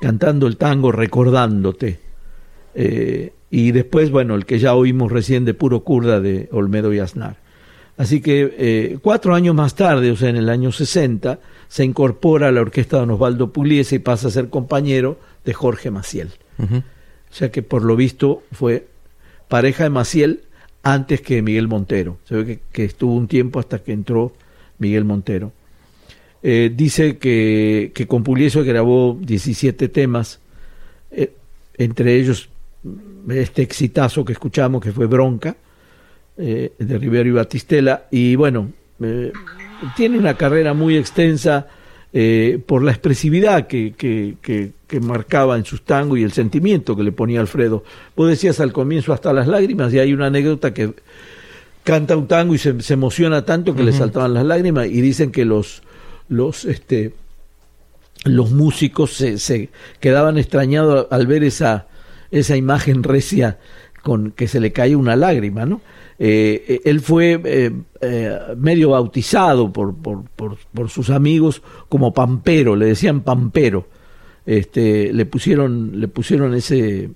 cantando 0.00 0.46
el 0.46 0.56
tango 0.56 0.92
Recordándote. 0.92 2.00
Eh, 2.74 3.32
y 3.50 3.72
después, 3.72 4.10
bueno, 4.10 4.34
el 4.34 4.46
que 4.46 4.58
ya 4.58 4.74
oímos 4.74 5.12
recién 5.12 5.44
de 5.44 5.54
puro 5.54 5.80
kurda 5.80 6.20
de 6.20 6.48
Olmedo 6.52 6.92
y 6.92 7.00
Aznar. 7.00 7.36
Así 7.98 8.20
que 8.22 8.54
eh, 8.56 8.98
cuatro 9.02 9.34
años 9.34 9.54
más 9.54 9.74
tarde, 9.74 10.10
o 10.10 10.16
sea, 10.16 10.30
en 10.30 10.36
el 10.36 10.48
año 10.48 10.72
60, 10.72 11.38
se 11.68 11.84
incorpora 11.84 12.48
a 12.48 12.52
la 12.52 12.62
orquesta 12.62 13.04
de 13.04 13.12
Osvaldo 13.12 13.52
Pugliese 13.52 13.96
y 13.96 13.98
pasa 13.98 14.28
a 14.28 14.30
ser 14.30 14.48
compañero 14.48 15.18
de 15.44 15.52
Jorge 15.52 15.90
Maciel. 15.90 16.30
O 16.58 17.34
sea 17.34 17.50
que 17.50 17.62
por 17.62 17.82
lo 17.82 17.96
visto 17.96 18.42
fue 18.52 18.86
pareja 19.48 19.84
de 19.84 19.90
Maciel 19.90 20.42
antes 20.82 21.20
que 21.20 21.42
Miguel 21.42 21.68
Montero. 21.68 22.18
Se 22.24 22.34
ve 22.36 22.60
que, 22.72 22.84
estuvo 22.84 23.14
un 23.14 23.28
tiempo 23.28 23.58
hasta 23.58 23.78
que 23.80 23.92
entró 23.92 24.32
Miguel 24.82 25.04
Montero. 25.04 25.52
Eh, 26.42 26.72
dice 26.74 27.18
que, 27.18 27.92
que 27.94 28.06
con 28.08 28.24
Pugliese 28.24 28.62
grabó 28.64 29.16
17 29.20 29.88
temas, 29.88 30.40
eh, 31.12 31.32
entre 31.78 32.16
ellos 32.16 32.48
este 33.30 33.62
exitazo 33.62 34.24
que 34.24 34.32
escuchamos 34.32 34.82
que 34.82 34.90
fue 34.90 35.06
Bronca 35.06 35.54
eh, 36.36 36.72
de 36.76 36.98
Rivero 36.98 37.28
y 37.28 37.32
Batistela 37.32 38.08
y 38.10 38.34
bueno 38.34 38.72
tiene 39.96 40.18
una 40.18 40.36
carrera 40.36 40.74
muy 40.74 40.96
extensa 40.96 41.68
por 42.66 42.82
la 42.82 42.90
expresividad 42.90 43.68
que, 43.68 43.94
que, 43.96 44.34
que, 44.42 45.00
marcaba 45.00 45.56
en 45.56 45.64
sus 45.64 45.82
tangos 45.82 46.18
y 46.18 46.22
el 46.22 46.32
sentimiento 46.32 46.94
que 46.94 47.02
le 47.02 47.10
ponía 47.10 47.40
Alfredo. 47.40 47.84
Vos 48.14 48.28
decías 48.28 48.60
al 48.60 48.72
comienzo 48.72 49.12
hasta 49.12 49.32
las 49.32 49.48
lágrimas 49.48 49.94
y 49.94 49.98
hay 49.98 50.12
una 50.12 50.26
anécdota 50.26 50.74
que 50.74 50.92
canta 51.84 52.16
un 52.16 52.28
tango 52.28 52.54
y 52.54 52.58
se, 52.58 52.74
emociona 52.92 53.44
tanto 53.44 53.74
que 53.74 53.82
le 53.82 53.92
saltaban 53.92 54.34
las 54.34 54.44
lágrimas 54.44 54.86
y 54.86 55.00
dicen 55.00 55.32
que 55.32 55.44
los 55.44 55.82
los 56.28 56.64
este 56.64 57.14
los 58.24 58.52
músicos 58.52 59.14
se, 59.14 59.38
se 59.38 59.70
quedaban 60.00 60.38
extrañados 60.38 61.08
al 61.10 61.26
ver 61.26 61.44
esa 61.44 61.86
esa 62.30 62.56
imagen 62.56 63.02
recia 63.02 63.58
con 64.02 64.32
que 64.32 64.48
se 64.48 64.60
le 64.60 64.72
cae 64.72 64.96
una 64.96 65.16
lágrima, 65.16 65.64
¿no? 65.64 65.80
Eh, 66.18 66.64
eh, 66.68 66.80
él 66.84 67.00
fue 67.00 67.40
eh, 67.44 68.38
medio 68.56 68.90
bautizado 68.90 69.72
por, 69.72 69.94
por, 69.94 70.24
por, 70.36 70.88
sus 70.90 71.10
amigos 71.10 71.62
como 71.88 72.12
Pampero, 72.12 72.76
le 72.76 72.86
decían 72.86 73.22
Pampero. 73.22 73.86
Este, 74.44 75.12
le 75.12 75.24
pusieron, 75.24 76.00
le 76.00 76.08
pusieron 76.08 76.54
ese, 76.54 77.10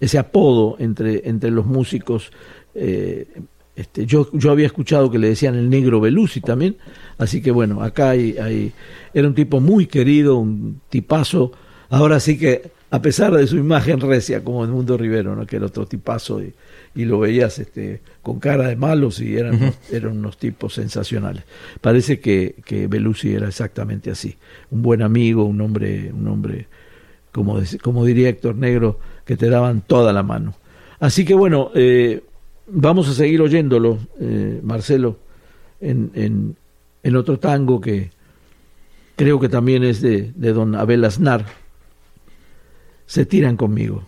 ese 0.00 0.18
apodo 0.18 0.76
entre, 0.78 1.28
entre 1.28 1.50
los 1.50 1.66
músicos. 1.66 2.30
Este, 3.78 4.06
yo, 4.06 4.28
yo 4.32 4.50
había 4.50 4.66
escuchado 4.66 5.08
que 5.08 5.20
le 5.20 5.28
decían 5.28 5.54
el 5.54 5.70
negro 5.70 6.00
Belusi 6.00 6.40
también, 6.40 6.76
así 7.16 7.40
que 7.40 7.52
bueno, 7.52 7.80
acá 7.80 8.10
hay, 8.10 8.36
hay, 8.36 8.72
era 9.14 9.28
un 9.28 9.36
tipo 9.36 9.60
muy 9.60 9.86
querido, 9.86 10.36
un 10.36 10.80
tipazo. 10.88 11.52
Ahora 11.88 12.18
sí 12.18 12.36
que 12.36 12.72
a 12.90 13.00
pesar 13.00 13.32
de 13.32 13.46
su 13.46 13.56
imagen 13.56 14.00
recia 14.00 14.42
como 14.42 14.64
el 14.64 14.70
Mundo 14.70 14.96
Rivero, 14.96 15.36
¿no? 15.36 15.46
que 15.46 15.56
era 15.56 15.66
otro 15.66 15.86
tipazo 15.86 16.42
y, 16.42 16.52
y 16.96 17.04
lo 17.04 17.20
veías 17.20 17.60
este, 17.60 18.00
con 18.20 18.40
cara 18.40 18.66
de 18.66 18.74
malos 18.74 19.20
y 19.20 19.36
eran, 19.36 19.72
eran 19.92 20.18
unos 20.18 20.38
tipos 20.38 20.74
sensacionales. 20.74 21.44
Parece 21.80 22.18
que, 22.18 22.56
que 22.64 22.88
Belusi 22.88 23.32
era 23.32 23.46
exactamente 23.46 24.10
así, 24.10 24.36
un 24.72 24.82
buen 24.82 25.02
amigo, 25.02 25.44
un 25.44 25.60
hombre, 25.60 26.12
un 26.12 26.26
hombre 26.26 26.66
como, 27.30 27.60
como 27.80 28.04
diría 28.04 28.28
Héctor 28.28 28.56
Negro, 28.56 28.98
que 29.24 29.36
te 29.36 29.48
daban 29.48 29.82
toda 29.86 30.12
la 30.12 30.24
mano. 30.24 30.56
Así 30.98 31.24
que 31.24 31.34
bueno, 31.34 31.70
eh, 31.76 32.22
vamos 32.70 33.08
a 33.08 33.14
seguir 33.14 33.40
oyéndolo, 33.40 33.98
eh, 34.20 34.60
Marcelo, 34.62 35.18
en, 35.80 36.10
en, 37.02 37.16
otro 37.16 37.38
tango 37.38 37.80
que 37.80 38.10
creo 39.16 39.40
que 39.40 39.48
también 39.48 39.82
es 39.82 40.02
de, 40.02 40.32
de 40.34 40.52
don 40.52 40.74
Abel 40.74 41.04
Aznar 41.04 41.46
se 43.06 43.24
tiran 43.24 43.56
conmigo. 43.56 44.02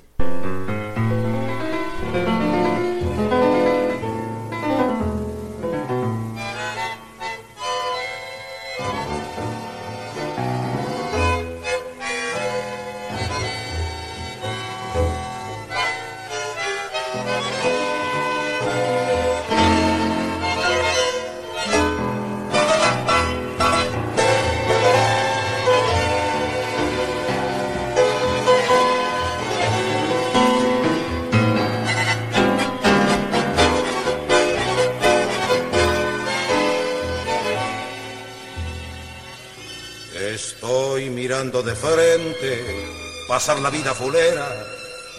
De 41.50 41.74
frente, 41.74 42.86
pasar 43.26 43.58
la 43.58 43.70
vida 43.70 43.92
fulera, 43.92 44.46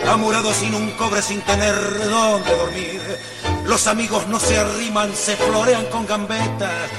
amurado 0.07 0.53
sin 0.53 0.73
un 0.73 0.89
cobre, 0.91 1.21
sin 1.21 1.41
tener 1.41 1.75
dónde 2.09 2.55
dormir. 2.55 3.01
Los 3.65 3.85
amigos 3.87 4.25
no 4.27 4.39
se 4.39 4.57
arriman, 4.57 5.13
se 5.13 5.35
florean 5.35 5.85
con 5.87 6.07
gambetas. 6.07 6.89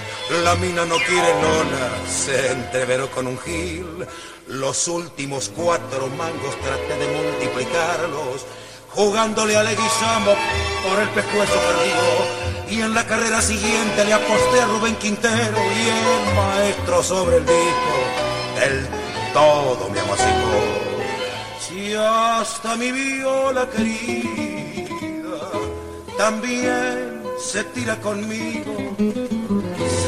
La 0.45 0.55
mina 0.57 0.85
no 0.85 0.97
quiere 0.97 1.33
nona, 1.41 2.07
se 2.07 2.53
entreveró 2.53 3.11
con 3.11 3.27
un 3.27 3.39
gil. 3.39 4.07
Los 4.49 4.87
últimos 4.87 5.51
cuatro 5.57 6.09
mangos 6.09 6.55
traté 6.61 6.95
de 6.99 7.09
multiplicarlos, 7.17 8.45
jugándole 8.91 9.57
a 9.57 9.62
Leguizamo 9.62 10.35
por 10.87 11.01
el 11.01 11.09
pescuezo 11.09 11.55
perdido. 11.55 12.69
Y 12.69 12.83
en 12.83 12.95
la 12.95 13.07
carrera 13.07 13.41
siguiente 13.41 14.05
le 14.05 14.12
aposté 14.12 14.61
a 14.61 14.67
Rubén 14.67 14.97
Quintero 14.97 15.59
y 15.59 15.89
el 15.89 16.35
maestro 16.37 17.03
sobre 17.03 17.39
el 17.39 17.47
disco. 17.47 18.33
El 18.62 19.01
todo 19.33 19.89
me 19.91 20.01
amacicó. 20.01 20.59
Si 21.61 21.95
hasta 21.95 22.77
mi 22.77 22.93
viola 22.93 23.69
querida 23.71 25.39
también 26.19 27.23
se 27.39 27.65
tira 27.65 27.97
conmigo, 28.01 28.75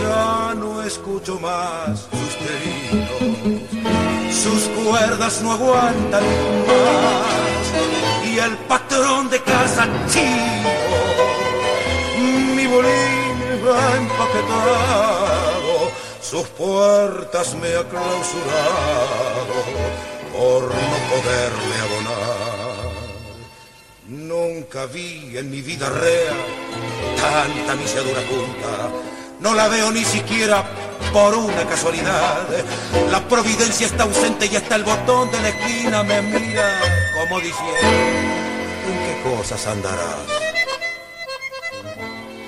ya 0.00 0.54
no 0.54 0.82
escucho 0.82 1.38
más 1.40 2.08
sus 2.10 2.34
queridos. 2.42 3.64
Sus 4.44 4.62
cuerdas 4.84 5.40
no 5.42 5.52
aguantan 5.52 6.24
más 6.68 7.64
y 8.30 8.38
el 8.38 8.56
patrón 8.68 9.30
de 9.30 9.40
casa 9.42 9.88
chivo, 10.08 10.72
mi 12.54 12.66
bolín 12.66 13.36
va 13.66 13.96
empaquetado, 13.96 15.53
sus 16.24 16.46
puertas 16.48 17.54
me 17.56 17.68
ha 17.68 17.84
clausurado 17.84 19.54
por 20.32 20.62
no 20.62 20.96
poderle 21.10 21.76
abonar. 21.82 22.94
Nunca 24.06 24.86
vi 24.86 25.36
en 25.36 25.50
mi 25.50 25.60
vida 25.60 25.88
real 25.90 26.36
tanta 27.20 27.74
misiadura 27.76 28.22
junta, 28.28 28.90
no 29.40 29.54
la 29.54 29.68
veo 29.68 29.90
ni 29.90 30.04
siquiera 30.04 30.64
por 31.12 31.34
una 31.34 31.64
casualidad. 31.66 32.46
La 33.10 33.20
providencia 33.28 33.86
está 33.86 34.04
ausente 34.04 34.46
y 34.46 34.56
hasta 34.56 34.76
el 34.76 34.84
botón 34.84 35.30
de 35.30 35.40
la 35.40 35.48
esquina 35.50 36.02
me 36.02 36.22
mira 36.22 36.80
como 37.14 37.38
diciendo, 37.38 37.88
¿en 38.88 39.22
qué 39.22 39.36
cosas 39.36 39.66
andarás? 39.66 40.24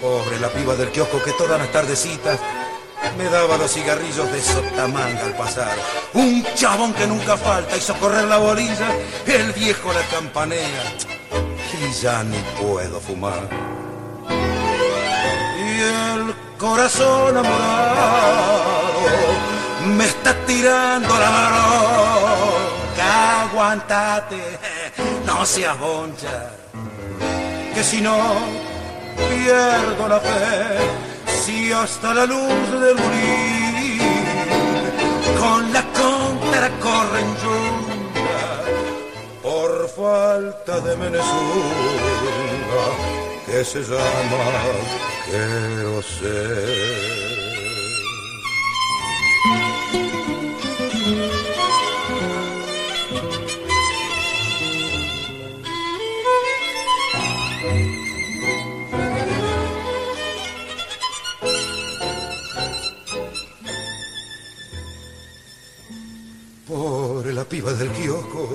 Pobre 0.01 0.41
la 0.41 0.49
piba 0.49 0.75
del 0.77 0.91
kiosco 0.91 1.23
que 1.23 1.33
todas 1.33 1.59
las 1.59 1.71
tardecitas 1.73 2.39
me 3.17 3.25
daba 3.25 3.57
los 3.57 3.73
cigarrillos 3.73 4.31
de 4.33 4.41
sotamanga 4.41 5.25
al 5.25 5.37
pasar. 5.37 5.77
Un 6.15 6.45
chabón 6.55 6.93
que 6.95 7.07
nunca 7.07 7.37
falta 7.37 7.77
y 7.77 7.81
socorrer 7.81 8.25
la 8.25 8.39
bolilla, 8.39 8.89
el 9.27 9.53
viejo 9.53 9.93
la 9.93 10.03
campanea 10.03 10.83
y 11.83 11.93
ya 11.93 12.23
ni 12.25 12.39
puedo 12.61 13.01
fumar. 13.01 13.49
Y 15.59 15.81
el 15.81 16.35
corazón 16.59 17.37
amorado 17.37 18.77
me 19.97 20.05
está 20.05 20.35
tirando 20.47 21.09
la 21.09 21.31
bronca. 21.31 23.43
Aguantate, 23.43 24.43
no 25.25 25.47
seas 25.47 25.79
boncha, 25.79 26.51
que 27.75 27.85
si 27.85 28.01
no 28.01 28.17
pierdo 29.29 30.09
la 30.09 30.21
fe. 30.21 31.16
Si 31.47 31.71
hasta 31.71 32.13
la 32.13 32.27
luz 32.27 32.71
del 32.73 32.97
morir 32.97 34.03
con 35.39 35.73
la 35.73 35.83
contra 35.93 36.69
corren 36.81 37.29
yunga 37.43 38.47
por 39.45 39.89
falta 39.91 40.81
de 40.81 40.97
Venezuela 40.97 42.87
que 43.47 43.65
se 43.65 43.81
llama 43.81 44.45
quiero 45.27 46.03
ser. 46.03 47.37
Pobre 66.77 67.33
la 67.33 67.45
piba 67.45 67.73
del 67.73 67.89
kiosco, 67.89 68.51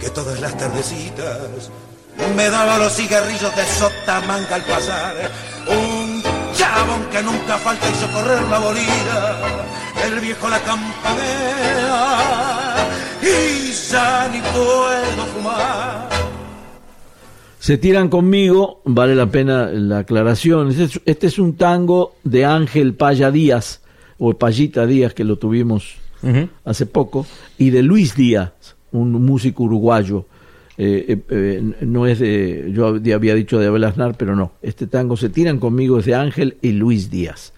que 0.00 0.08
todas 0.10 0.40
las 0.40 0.56
tardecitas 0.56 1.68
me 2.36 2.48
daba 2.48 2.78
los 2.78 2.92
cigarrillos 2.92 3.56
de 3.56 3.64
sotamanga 3.64 4.54
al 4.54 4.62
pasar. 4.62 5.16
Un 5.66 6.22
chabón 6.54 7.06
que 7.10 7.20
nunca 7.24 7.58
falta 7.58 7.90
y 7.90 7.94
socorrer 7.94 8.42
la 8.48 8.58
bolida. 8.60 9.66
El 10.06 10.20
viejo 10.20 10.48
la 10.48 10.60
campanea 10.60 12.06
y 13.20 13.72
ya 13.90 14.28
ni 14.32 14.40
puedo 14.40 15.26
fumar. 15.34 16.08
Se 17.58 17.78
tiran 17.78 18.08
conmigo, 18.08 18.80
vale 18.84 19.16
la 19.16 19.26
pena 19.26 19.66
la 19.72 19.98
aclaración. 19.98 20.70
Este 20.70 20.84
es, 20.84 21.00
este 21.04 21.26
es 21.26 21.40
un 21.40 21.56
tango 21.56 22.14
de 22.22 22.44
Ángel 22.44 22.94
Paya 22.94 23.32
Díaz, 23.32 23.80
o 24.18 24.34
Payita 24.34 24.86
Díaz, 24.86 25.14
que 25.14 25.24
lo 25.24 25.36
tuvimos 25.36 25.96
hace 26.64 26.86
poco, 26.86 27.26
y 27.58 27.70
de 27.70 27.82
Luis 27.82 28.14
Díaz, 28.14 28.76
un 28.92 29.12
músico 29.24 29.64
uruguayo. 29.64 30.26
Eh, 30.78 31.04
eh, 31.08 31.20
eh, 31.28 31.74
no 31.82 32.06
es 32.06 32.20
de, 32.20 32.70
yo 32.72 32.86
había 33.14 33.34
dicho 33.34 33.58
de 33.58 33.66
Abel 33.66 33.84
Aznar, 33.84 34.16
pero 34.16 34.34
no. 34.34 34.52
Este 34.62 34.86
tango 34.86 35.16
se 35.16 35.28
tiran 35.28 35.58
conmigo 35.58 35.98
es 35.98 36.06
de 36.06 36.14
Ángel 36.14 36.56
y 36.62 36.72
Luis 36.72 37.10
Díaz. 37.10 37.52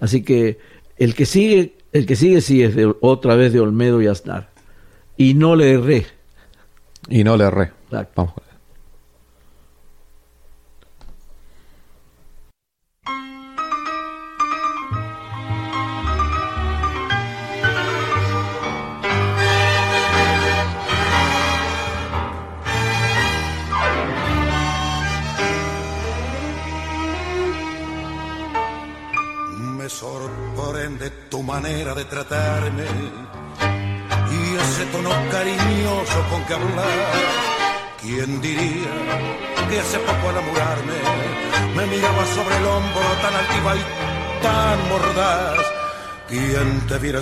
Así 0.00 0.22
que 0.22 0.58
el 0.96 1.14
que 1.14 1.26
sigue, 1.26 1.74
el 1.92 2.06
que 2.06 2.16
sigue 2.16 2.40
sí 2.40 2.62
es 2.62 2.76
de, 2.76 2.92
otra 3.00 3.34
vez 3.34 3.52
de 3.52 3.60
Olmedo 3.60 4.00
y 4.00 4.06
Aznar. 4.06 4.50
Y 5.16 5.34
no 5.34 5.56
le 5.56 5.72
erré. 5.72 6.06
Y 7.08 7.24
no 7.24 7.36
le 7.36 7.44
erré. 7.44 7.72
Exacto. 7.88 8.12
Vamos. 8.14 8.51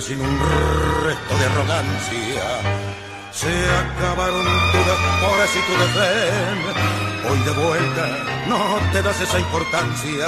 Sin 0.01 0.19
un 0.19 0.39
resto 1.03 1.37
de 1.37 1.45
arrogancia? 1.45 2.43
Se 3.31 3.53
acabaron 3.83 4.45
tus 4.71 4.85
despores 4.91 5.51
y 5.55 5.61
tu 5.67 5.73
desdén. 5.81 6.59
Hoy 7.29 7.39
de 7.39 7.51
vuelta 7.51 8.05
no 8.47 8.91
te 8.91 9.01
das 9.01 9.21
esa 9.21 9.39
importancia 9.39 10.27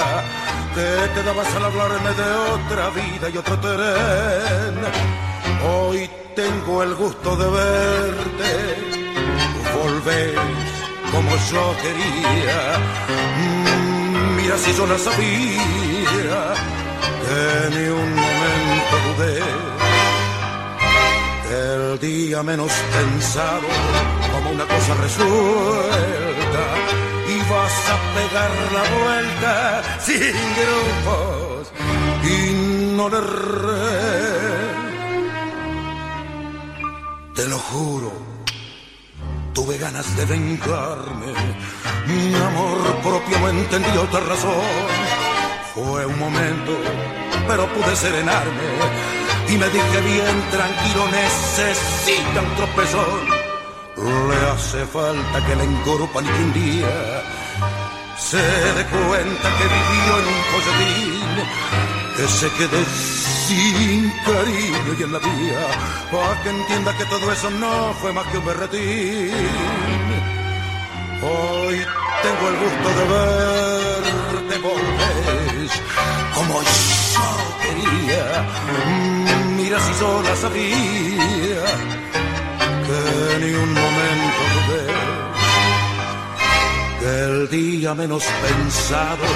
que 0.74 1.08
te 1.14 1.22
dabas 1.24 1.54
al 1.56 1.64
hablarme 1.64 2.10
de 2.20 2.30
otra 2.56 2.90
vida 2.90 3.28
y 3.32 3.36
otro 3.36 3.58
tren. 3.58 4.74
Hoy 5.66 6.10
tengo 6.36 6.82
el 6.82 6.94
gusto 6.94 7.36
de 7.36 7.50
verte, 7.50 8.52
volvés 9.76 10.34
como 11.12 11.30
yo 11.50 11.74
quería. 11.82 12.78
Mm, 13.38 14.36
Mira 14.36 14.58
si 14.58 14.72
yo 14.74 14.86
la 14.86 14.98
sabía, 14.98 16.54
que 17.24 17.76
ni 17.76 17.86
un 17.88 18.10
momento 18.14 18.94
dudé. 19.06 19.40
El 21.50 21.98
día 22.00 22.42
menos 22.42 22.72
pensado, 22.96 23.68
como 24.32 24.50
una 24.50 24.64
cosa 24.64 24.94
resuelta, 24.94 26.64
y 27.28 27.36
vas 27.50 27.76
a 27.94 27.96
pegar 28.16 28.52
la 28.76 28.84
vuelta 28.96 29.82
sin 30.00 30.34
grupos 30.58 31.72
y 32.24 32.96
no 32.96 33.08
le 33.08 33.18
erré. 33.18 34.44
Te 37.34 37.44
lo 37.46 37.58
juro, 37.58 38.12
tuve 39.52 39.78
ganas 39.78 40.16
de 40.16 40.24
vengarme. 40.24 41.32
Mi 42.06 42.34
amor 42.34 42.78
propio 43.02 43.38
no 43.38 43.48
entendió 43.48 44.02
otra 44.02 44.20
razón. 44.20 45.13
Fue 45.74 46.06
un 46.06 46.16
momento, 46.20 46.72
pero 47.48 47.66
pude 47.74 47.96
serenarme. 47.96 48.62
Y 49.48 49.56
me 49.58 49.68
dije 49.70 50.00
bien 50.02 50.50
tranquilo, 50.52 51.08
necesita 51.10 52.40
un 52.42 52.54
tropezón. 52.54 53.44
Le 53.96 54.36
hace 54.52 54.86
falta 54.86 55.44
que 55.44 55.56
le 55.56 55.64
encorpan 55.64 56.24
y 56.24 56.28
que 56.28 56.42
un 56.44 56.52
día 56.52 57.22
se 58.16 58.36
dé 58.38 58.84
cuenta 58.86 59.48
que 59.58 59.64
vivió 59.74 60.12
en 60.20 60.26
un 60.34 60.42
folletín, 60.52 61.34
que 62.16 62.28
se 62.28 62.48
quede 62.52 62.84
sin 63.46 64.10
cariño 64.24 64.92
y 64.96 65.02
en 65.02 65.12
la 65.12 65.18
vía, 65.18 65.66
para 66.12 66.42
que 66.42 66.50
entienda 66.50 66.96
que 66.96 67.04
todo 67.06 67.32
eso 67.32 67.50
no 67.50 67.92
fue 67.94 68.12
más 68.12 68.24
que 68.28 68.38
un 68.38 68.44
berretín. 68.46 69.32
Hoy 71.20 71.84
tengo 72.22 72.48
el 72.48 72.56
gusto 72.62 72.88
de 72.98 73.04
verte 73.10 74.58
volver 74.58 75.13
como 76.34 76.62
yo 76.62 77.28
quería. 77.62 78.26
Mira 79.56 79.78
si 79.80 79.92
yo 80.00 80.22
la 80.22 80.36
sabía, 80.36 81.64
que 82.86 82.98
ni 83.40 83.50
un 83.52 83.72
momento 83.72 84.42
dudé, 84.54 84.86
el 87.26 87.48
día 87.48 87.94
menos 87.94 88.24
pensado, 88.42 89.26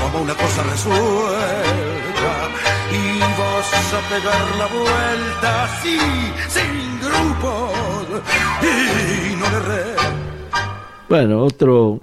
como 0.00 0.22
una 0.24 0.34
cosa 0.34 0.62
resuelta, 0.62 2.34
ibas 2.92 3.68
a 3.94 4.00
pegar 4.08 4.44
la 4.58 4.66
vuelta 4.66 5.64
así, 5.64 5.98
sin 6.48 7.00
grupos, 7.00 8.22
y 8.62 9.36
no 9.36 9.46
erré. 9.46 9.96
Bueno, 11.08 11.44
otro 11.44 12.00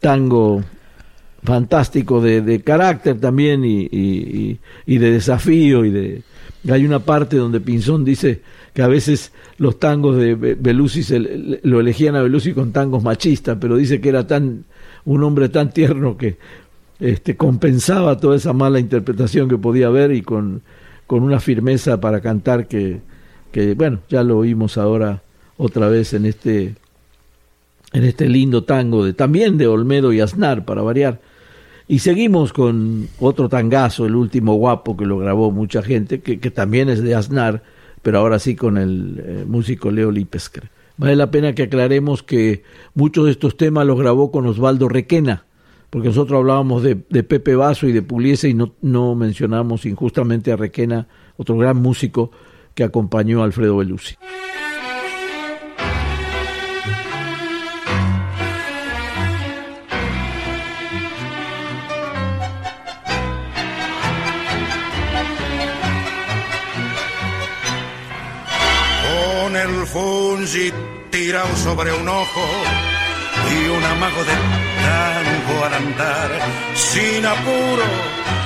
tango 0.00 0.62
fantástico 1.42 2.20
de, 2.20 2.40
de 2.42 2.60
carácter 2.60 3.18
también 3.20 3.64
y, 3.64 3.82
y- 3.90 4.58
y 4.86 4.98
de 4.98 5.10
desafío 5.12 5.84
y 5.84 5.90
de 5.90 6.22
hay 6.70 6.84
una 6.84 6.98
parte 6.98 7.36
donde 7.36 7.60
Pinzón 7.60 8.04
dice 8.04 8.40
que 8.74 8.82
a 8.82 8.88
veces 8.88 9.32
los 9.58 9.78
tangos 9.78 10.16
de 10.16 10.34
Be- 10.34 10.54
Belusi 10.56 11.02
se 11.02 11.20
lo 11.62 11.80
elegían 11.80 12.16
a 12.16 12.22
Belusi 12.22 12.52
con 12.52 12.72
tangos 12.72 13.02
machistas 13.04 13.56
pero 13.60 13.76
dice 13.76 14.00
que 14.00 14.08
era 14.08 14.26
tan 14.26 14.64
un 15.04 15.22
hombre 15.22 15.48
tan 15.48 15.70
tierno 15.72 16.16
que 16.16 16.36
este 17.00 17.36
compensaba 17.36 18.18
toda 18.18 18.36
esa 18.36 18.52
mala 18.52 18.80
interpretación 18.80 19.48
que 19.48 19.56
podía 19.56 19.86
haber 19.86 20.12
y 20.12 20.22
con, 20.22 20.62
con 21.06 21.22
una 21.22 21.38
firmeza 21.38 22.00
para 22.00 22.20
cantar 22.20 22.66
que, 22.66 23.00
que 23.52 23.74
bueno 23.74 24.00
ya 24.10 24.24
lo 24.24 24.38
oímos 24.38 24.76
ahora 24.76 25.22
otra 25.56 25.88
vez 25.88 26.12
en 26.14 26.26
este 26.26 26.74
en 27.92 28.04
este 28.04 28.28
lindo 28.28 28.64
tango 28.64 29.04
de 29.04 29.12
también 29.12 29.58
de 29.58 29.66
Olmedo 29.66 30.12
y 30.12 30.20
Aznar 30.20 30.64
para 30.64 30.82
variar. 30.82 31.20
Y 31.86 32.00
seguimos 32.00 32.52
con 32.52 33.08
otro 33.18 33.48
tangazo, 33.48 34.04
el 34.04 34.14
último 34.14 34.54
guapo 34.54 34.96
que 34.96 35.06
lo 35.06 35.18
grabó 35.18 35.50
mucha 35.50 35.82
gente, 35.82 36.20
que, 36.20 36.38
que 36.38 36.50
también 36.50 36.90
es 36.90 37.02
de 37.02 37.14
Aznar, 37.14 37.62
pero 38.02 38.18
ahora 38.18 38.38
sí 38.38 38.56
con 38.56 38.76
el 38.76 39.22
eh, 39.24 39.44
músico 39.46 39.90
Leo 39.90 40.10
Lipesker. 40.10 40.70
Vale 40.98 41.16
la 41.16 41.30
pena 41.30 41.54
que 41.54 41.62
aclaremos 41.62 42.22
que 42.22 42.64
muchos 42.94 43.24
de 43.24 43.30
estos 43.30 43.56
temas 43.56 43.86
los 43.86 43.98
grabó 43.98 44.30
con 44.30 44.46
Osvaldo 44.46 44.88
Requena, 44.88 45.44
porque 45.90 46.08
nosotros 46.08 46.38
hablábamos 46.38 46.82
de, 46.82 46.96
Pepe 46.96 47.54
Vaso 47.54 47.86
y 47.86 47.92
de 47.92 48.02
Pugliese 48.02 48.48
y 48.48 48.54
no, 48.54 48.74
no 48.82 49.14
mencionamos 49.14 49.86
injustamente 49.86 50.52
a 50.52 50.56
Requena, 50.56 51.06
otro 51.36 51.56
gran 51.56 51.76
músico 51.78 52.32
que 52.74 52.84
acompañó 52.84 53.40
a 53.40 53.44
Alfredo 53.44 53.76
Belusi. 53.76 54.16
Fungi 69.98 70.72
tirado 71.10 71.54
sobre 71.56 71.92
un 71.92 72.08
ojo 72.08 72.44
y 73.54 73.68
un 73.76 73.82
amago 73.94 74.22
de 74.30 74.36
tango 74.86 75.56
al 75.66 75.74
andar, 75.82 76.30
sin 76.74 77.26
apuro, 77.26 77.86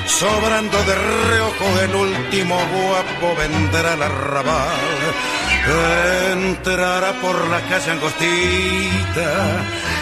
sobrando 0.06 0.78
de 0.88 0.94
reojo 1.30 1.66
el 1.86 1.94
último 1.94 2.56
guapo 2.74 3.26
vendrá 3.36 3.92
al 3.92 4.02
arrabal. 4.02 5.00
Entrará 6.32 7.12
por 7.20 7.36
la 7.48 7.60
calle 7.68 7.90
angostita 7.96 9.30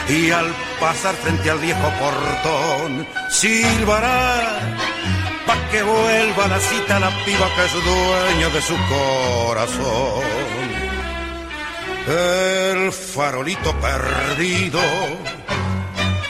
y 0.09 0.31
al 0.31 0.49
pasar 0.79 1.15
frente 1.17 1.51
al 1.51 1.59
viejo 1.59 1.89
portón 2.03 3.07
silbará 3.29 4.61
pa' 5.47 5.61
que 5.71 5.83
vuelva 5.83 6.49
la 6.49 6.61
cita 6.61 7.01
la 7.01 7.11
piba 7.25 7.47
que 7.55 7.63
es 7.69 7.75
dueña 7.91 8.49
de 8.57 8.63
su 8.69 8.77
corazón. 8.95 10.60
El 12.07 12.93
farolito 12.93 13.75
perdido, 13.79 14.81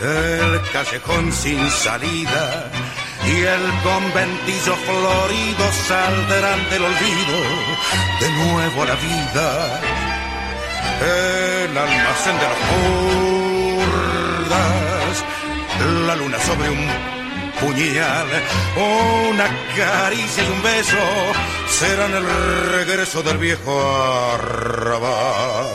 el 0.00 0.60
callejón 0.72 1.32
sin 1.32 1.70
salida 1.70 2.70
y 3.26 3.42
el 3.42 3.72
conventillo 3.82 4.74
florido 4.76 5.72
saldrán 5.86 6.70
del 6.70 6.84
olvido 6.84 7.38
de 8.20 8.30
nuevo 8.32 8.82
a 8.82 8.86
la 8.86 8.94
vida. 8.96 9.80
El 11.00 11.78
almacén 11.78 12.36
de 12.36 12.42
las 12.42 12.58
burdas, 13.78 15.24
la 16.06 16.16
luna 16.16 16.38
sobre 16.40 16.70
un 16.70 17.19
puñal, 17.60 18.26
una 18.76 19.46
caricia 19.76 20.44
y 20.44 20.48
un 20.48 20.62
beso 20.62 20.96
serán 21.68 22.14
el 22.14 22.26
regreso 22.72 23.22
del 23.22 23.38
viejo 23.38 23.72
arrabal. 24.34 25.66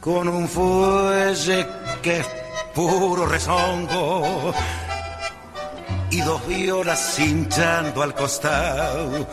Con 0.00 0.28
un 0.28 0.48
fuelle 0.48 1.66
que 2.02 2.18
es 2.20 2.26
puro 2.74 3.24
rezongo 3.26 4.52
y 6.10 6.20
dos 6.20 6.46
violas 6.46 7.18
hinchando 7.18 8.02
al 8.02 8.14
costado. 8.14 9.26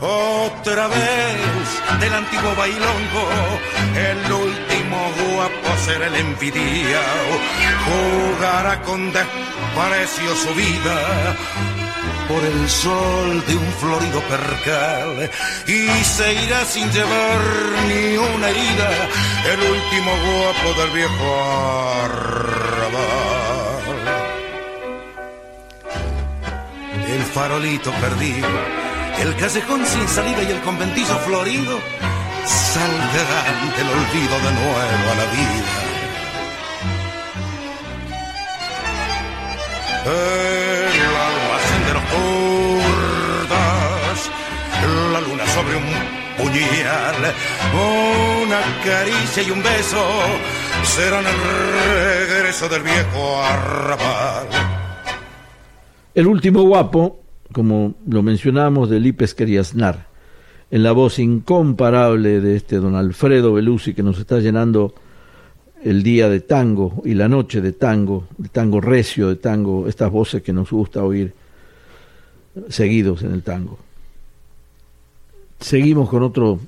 Otra 0.00 0.88
vez 0.88 2.00
del 2.00 2.14
antiguo 2.14 2.54
bailongo, 2.56 3.28
el 3.94 4.32
último 4.32 4.96
será 5.84 6.06
el 6.06 6.16
envidiado. 6.16 7.32
Jugará 7.86 8.82
con 8.82 9.12
desprecio 9.12 10.36
su 10.36 10.54
vida 10.54 11.36
por 12.28 12.42
el 12.44 12.68
sol 12.68 13.44
de 13.46 13.56
un 13.56 13.72
florido 13.74 14.20
percal 14.22 15.30
y 15.66 15.86
se 16.04 16.34
irá 16.44 16.64
sin 16.64 16.90
llevar 16.90 17.40
ni 17.88 18.16
una 18.16 18.48
herida 18.48 18.90
el 19.52 19.60
último 19.60 20.10
guapo 20.10 20.80
del 20.80 20.90
viejo 20.90 21.26
arrabal. 22.04 23.36
El 27.08 27.22
farolito 27.22 27.92
perdido, 27.92 28.48
el 29.20 29.36
callejón 29.36 29.86
sin 29.86 30.08
salida 30.08 30.42
y 30.42 30.50
el 30.50 30.60
conventillo 30.62 31.16
florido 31.20 31.78
saldrán 32.46 33.58
del 33.76 33.88
olvido 33.88 34.36
de 34.38 34.50
nuevo 34.52 35.10
a 35.10 35.14
la 35.20 35.26
vida. 35.34 35.86
El 40.06 41.12
almacén 41.26 41.82
de 41.86 41.92
los 41.94 42.04
kurdas, 42.14 43.50
la 45.12 45.20
luna 45.20 45.46
sobre 45.48 45.74
un 45.76 45.88
puñal, 46.36 47.18
una 47.74 48.60
caricia 48.84 49.42
y 49.42 49.50
un 49.50 49.62
beso 49.62 50.02
serán 50.84 51.24
el 51.26 51.38
regreso 52.28 52.68
del 52.68 52.82
viejo 52.82 53.42
arrabal. 53.42 54.46
El 56.14 56.26
último 56.28 56.62
guapo, 56.62 57.20
como 57.52 57.94
lo 58.06 58.22
mencionamos, 58.22 58.88
de 58.88 59.00
Lipesker 59.00 59.48
y 59.48 59.58
Aznar, 59.58 60.05
en 60.70 60.82
la 60.82 60.92
voz 60.92 61.18
incomparable 61.18 62.40
de 62.40 62.56
este 62.56 62.76
don 62.76 62.94
Alfredo 62.94 63.52
Belusi 63.52 63.94
que 63.94 64.02
nos 64.02 64.18
está 64.18 64.40
llenando 64.40 64.94
el 65.82 66.02
día 66.02 66.28
de 66.28 66.40
tango 66.40 67.02
y 67.04 67.14
la 67.14 67.28
noche 67.28 67.60
de 67.60 67.72
tango, 67.72 68.26
de 68.38 68.48
tango 68.48 68.80
recio, 68.80 69.28
de 69.28 69.36
tango, 69.36 69.86
estas 69.88 70.10
voces 70.10 70.42
que 70.42 70.52
nos 70.52 70.70
gusta 70.70 71.04
oír 71.04 71.32
seguidos 72.68 73.22
en 73.22 73.32
el 73.32 73.42
tango. 73.42 73.78
Seguimos 75.60 76.08
con 76.08 76.22
otro 76.22 76.58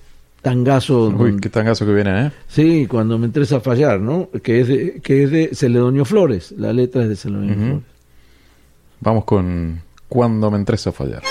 tangazo. 0.42 1.08
Uy, 1.08 1.38
qué 1.40 1.48
tangazo 1.48 1.84
que 1.84 1.92
viene, 1.92 2.26
¿eh? 2.26 2.32
Sí, 2.46 2.86
cuando 2.86 3.18
me 3.18 3.26
entres 3.26 3.52
a 3.52 3.60
fallar, 3.60 4.00
¿no? 4.00 4.28
Que 4.42 4.60
es 4.60 4.68
de, 4.68 5.00
que 5.02 5.24
es 5.24 5.30
de 5.30 5.50
Celedonio 5.54 6.04
Flores, 6.04 6.52
la 6.56 6.72
letra 6.72 7.02
es 7.02 7.08
de 7.08 7.16
Celedonio. 7.16 7.54
Flores. 7.54 7.82
Vamos 9.00 9.24
con 9.24 9.82
Cuando 10.08 10.50
me 10.50 10.58
entres 10.58 10.86
a 10.86 10.92
fallar. 10.92 11.22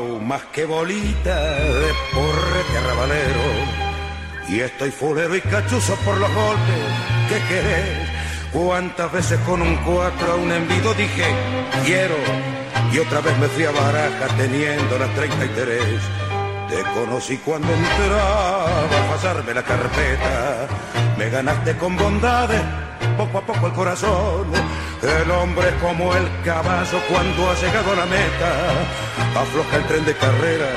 Más 0.00 0.42
que 0.54 0.64
bolita 0.64 1.38
de 1.44 1.92
porrete 2.14 2.78
arrabalero 2.78 3.82
y 4.48 4.60
estoy 4.60 4.90
fulero 4.90 5.36
y 5.36 5.40
cachuzo 5.42 5.94
por 5.96 6.16
los 6.16 6.32
golpes 6.32 6.84
que 7.28 7.38
querés. 7.46 8.08
Cuántas 8.52 9.12
veces 9.12 9.38
con 9.40 9.60
un 9.60 9.76
cuatro 9.84 10.32
a 10.32 10.36
un 10.36 10.50
envido 10.50 10.94
dije 10.94 11.26
quiero 11.84 12.16
y 12.90 12.98
otra 13.00 13.20
vez 13.20 13.36
me 13.38 13.48
fui 13.48 13.64
a 13.64 13.70
baraja 13.70 14.34
teniendo 14.38 14.98
las 14.98 15.14
33. 15.14 15.82
Te 16.70 16.82
conocí 16.94 17.36
cuando 17.38 17.70
entraba 17.70 18.84
a 18.84 19.10
pasarme 19.10 19.52
la 19.52 19.62
carpeta. 19.62 20.68
Me 21.18 21.28
ganaste 21.28 21.76
con 21.76 21.98
bondades, 21.98 22.62
poco 23.18 23.38
a 23.38 23.42
poco 23.42 23.66
el 23.66 23.72
corazón. 23.74 24.46
El 25.02 25.30
hombre 25.32 25.68
es 25.68 25.74
como 25.82 26.14
el 26.14 26.28
caballo 26.44 26.98
cuando 27.10 27.50
ha 27.50 27.54
llegado 27.54 27.92
a 27.92 27.96
la 27.96 28.06
meta, 28.06 28.52
afloja 29.34 29.76
el 29.78 29.86
tren 29.86 30.04
de 30.04 30.14
carrera 30.14 30.68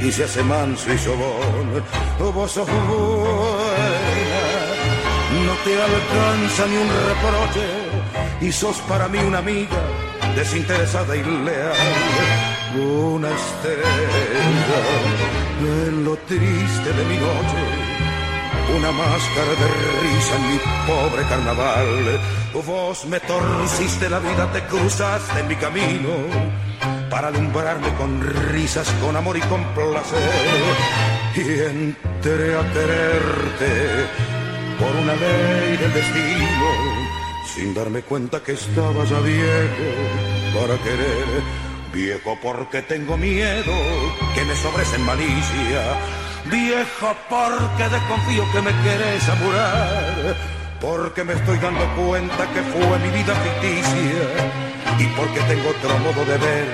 y 0.00 0.10
se 0.10 0.24
hace 0.24 0.42
manso 0.42 0.92
y 0.92 0.98
sobón. 0.98 1.84
Vos 2.34 2.50
sos 2.50 2.66
buena, 2.66 2.82
no 5.46 5.52
te 5.64 5.80
alcanza 5.80 6.66
ni 6.66 6.76
un 6.76 6.88
reproche 7.08 7.66
y 8.40 8.50
sos 8.50 8.78
para 8.88 9.06
mí 9.06 9.18
una 9.18 9.38
amiga 9.38 9.78
desinteresada 10.34 11.14
y 11.14 11.22
leal. 11.22 11.76
Una 12.74 13.28
estrella 13.28 14.78
en 15.60 16.04
lo 16.04 16.16
triste 16.16 16.92
de 16.92 17.04
mi 17.04 17.16
noche, 17.16 17.81
una 18.76 18.92
máscara 18.92 19.52
de 19.62 19.68
risa 20.00 20.36
en 20.36 20.52
mi 20.52 20.58
pobre 20.86 21.22
carnaval. 21.28 22.20
Vos 22.66 23.04
me 23.06 23.20
torciste 23.20 24.08
la 24.08 24.18
vida, 24.18 24.50
te 24.52 24.62
cruzaste 24.64 25.40
en 25.40 25.48
mi 25.48 25.56
camino 25.56 26.10
para 27.10 27.28
alumbrarme 27.28 27.92
con 27.94 28.20
risas, 28.52 28.88
con 29.02 29.16
amor 29.16 29.36
y 29.36 29.40
con 29.40 29.62
placer. 29.74 30.18
Y 31.34 31.40
entré 31.40 32.56
a 32.56 32.72
quererte 32.72 34.06
por 34.78 34.94
una 34.96 35.14
ley 35.14 35.76
del 35.76 35.92
destino, 35.92 36.68
sin 37.54 37.74
darme 37.74 38.02
cuenta 38.02 38.42
que 38.42 38.52
estaba 38.52 39.04
ya 39.04 39.20
viejo 39.20 40.58
para 40.58 40.76
querer. 40.82 41.72
Viejo 41.92 42.38
porque 42.42 42.80
tengo 42.80 43.18
miedo 43.18 43.74
que 44.34 44.44
me 44.46 44.56
sobres 44.56 44.92
en 44.94 45.04
malicia. 45.04 45.98
Viejo 46.46 47.16
porque 47.28 47.88
desconfío 47.88 48.44
que 48.52 48.62
me 48.62 48.72
querés 48.82 49.28
apurar. 49.28 50.36
Porque 50.80 51.22
me 51.22 51.34
estoy 51.34 51.58
dando 51.58 51.86
cuenta 51.94 52.46
que 52.52 52.62
fue 52.62 52.98
mi 52.98 53.10
vida 53.10 53.34
ficticia. 53.34 54.62
Y 54.98 55.06
porque 55.16 55.40
tengo 55.40 55.70
otro 55.70 55.98
modo 55.98 56.24
de 56.24 56.38
ver 56.38 56.66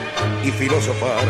y 0.42 0.50
filosofar. 0.50 1.26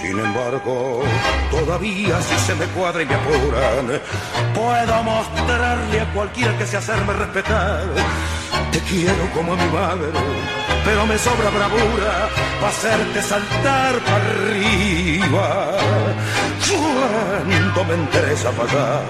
Sin 0.00 0.18
embargo, 0.18 1.02
todavía 1.50 2.20
si 2.20 2.36
se 2.46 2.54
me 2.54 2.66
cuadra 2.66 3.02
y 3.02 3.06
me 3.06 3.14
apuran, 3.14 4.00
puedo 4.54 5.02
mostrarle 5.02 6.00
a 6.00 6.12
cualquiera 6.12 6.56
que 6.58 6.66
se 6.66 6.76
hacerme 6.76 7.12
respetar. 7.14 7.84
Te 8.72 8.80
quiero 8.80 9.30
como 9.34 9.54
a 9.54 9.56
mi 9.56 9.70
madre, 9.70 10.08
pero 10.84 11.06
me 11.06 11.18
sobra 11.18 11.50
bravura 11.50 12.28
para 12.60 12.72
hacerte 12.72 13.22
saltar 13.22 13.98
para 14.00 14.16
arriba. 14.16 14.69
Me 17.96 18.02
interesa 18.02 18.50
pasar. 18.52 19.02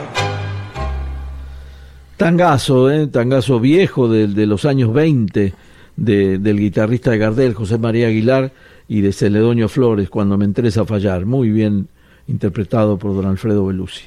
Tangazo, 2.16 2.90
¿eh? 2.90 3.07
tangazo 3.07 3.61
viejo 3.61 4.09
de, 4.09 4.27
de 4.29 4.47
los 4.47 4.64
años 4.64 4.93
20 4.93 5.55
de, 5.97 6.38
del 6.38 6.59
guitarrista 6.59 7.11
de 7.11 7.19
Gardel, 7.19 7.55
José 7.55 7.79
María 7.79 8.09
Aguilar, 8.09 8.53
y 8.88 9.01
de 9.01 9.12
Celedonio 9.12 9.69
Flores, 9.69 10.11
cuando 10.11 10.37
me 10.37 10.45
interesa 10.45 10.85
fallar. 10.85 11.25
Muy 11.25 11.51
bien 11.51 11.88
interpretado 12.29 12.99
por 12.99 13.14
don 13.14 13.27
Alfredo 13.27 13.64
Belusi. 13.66 14.05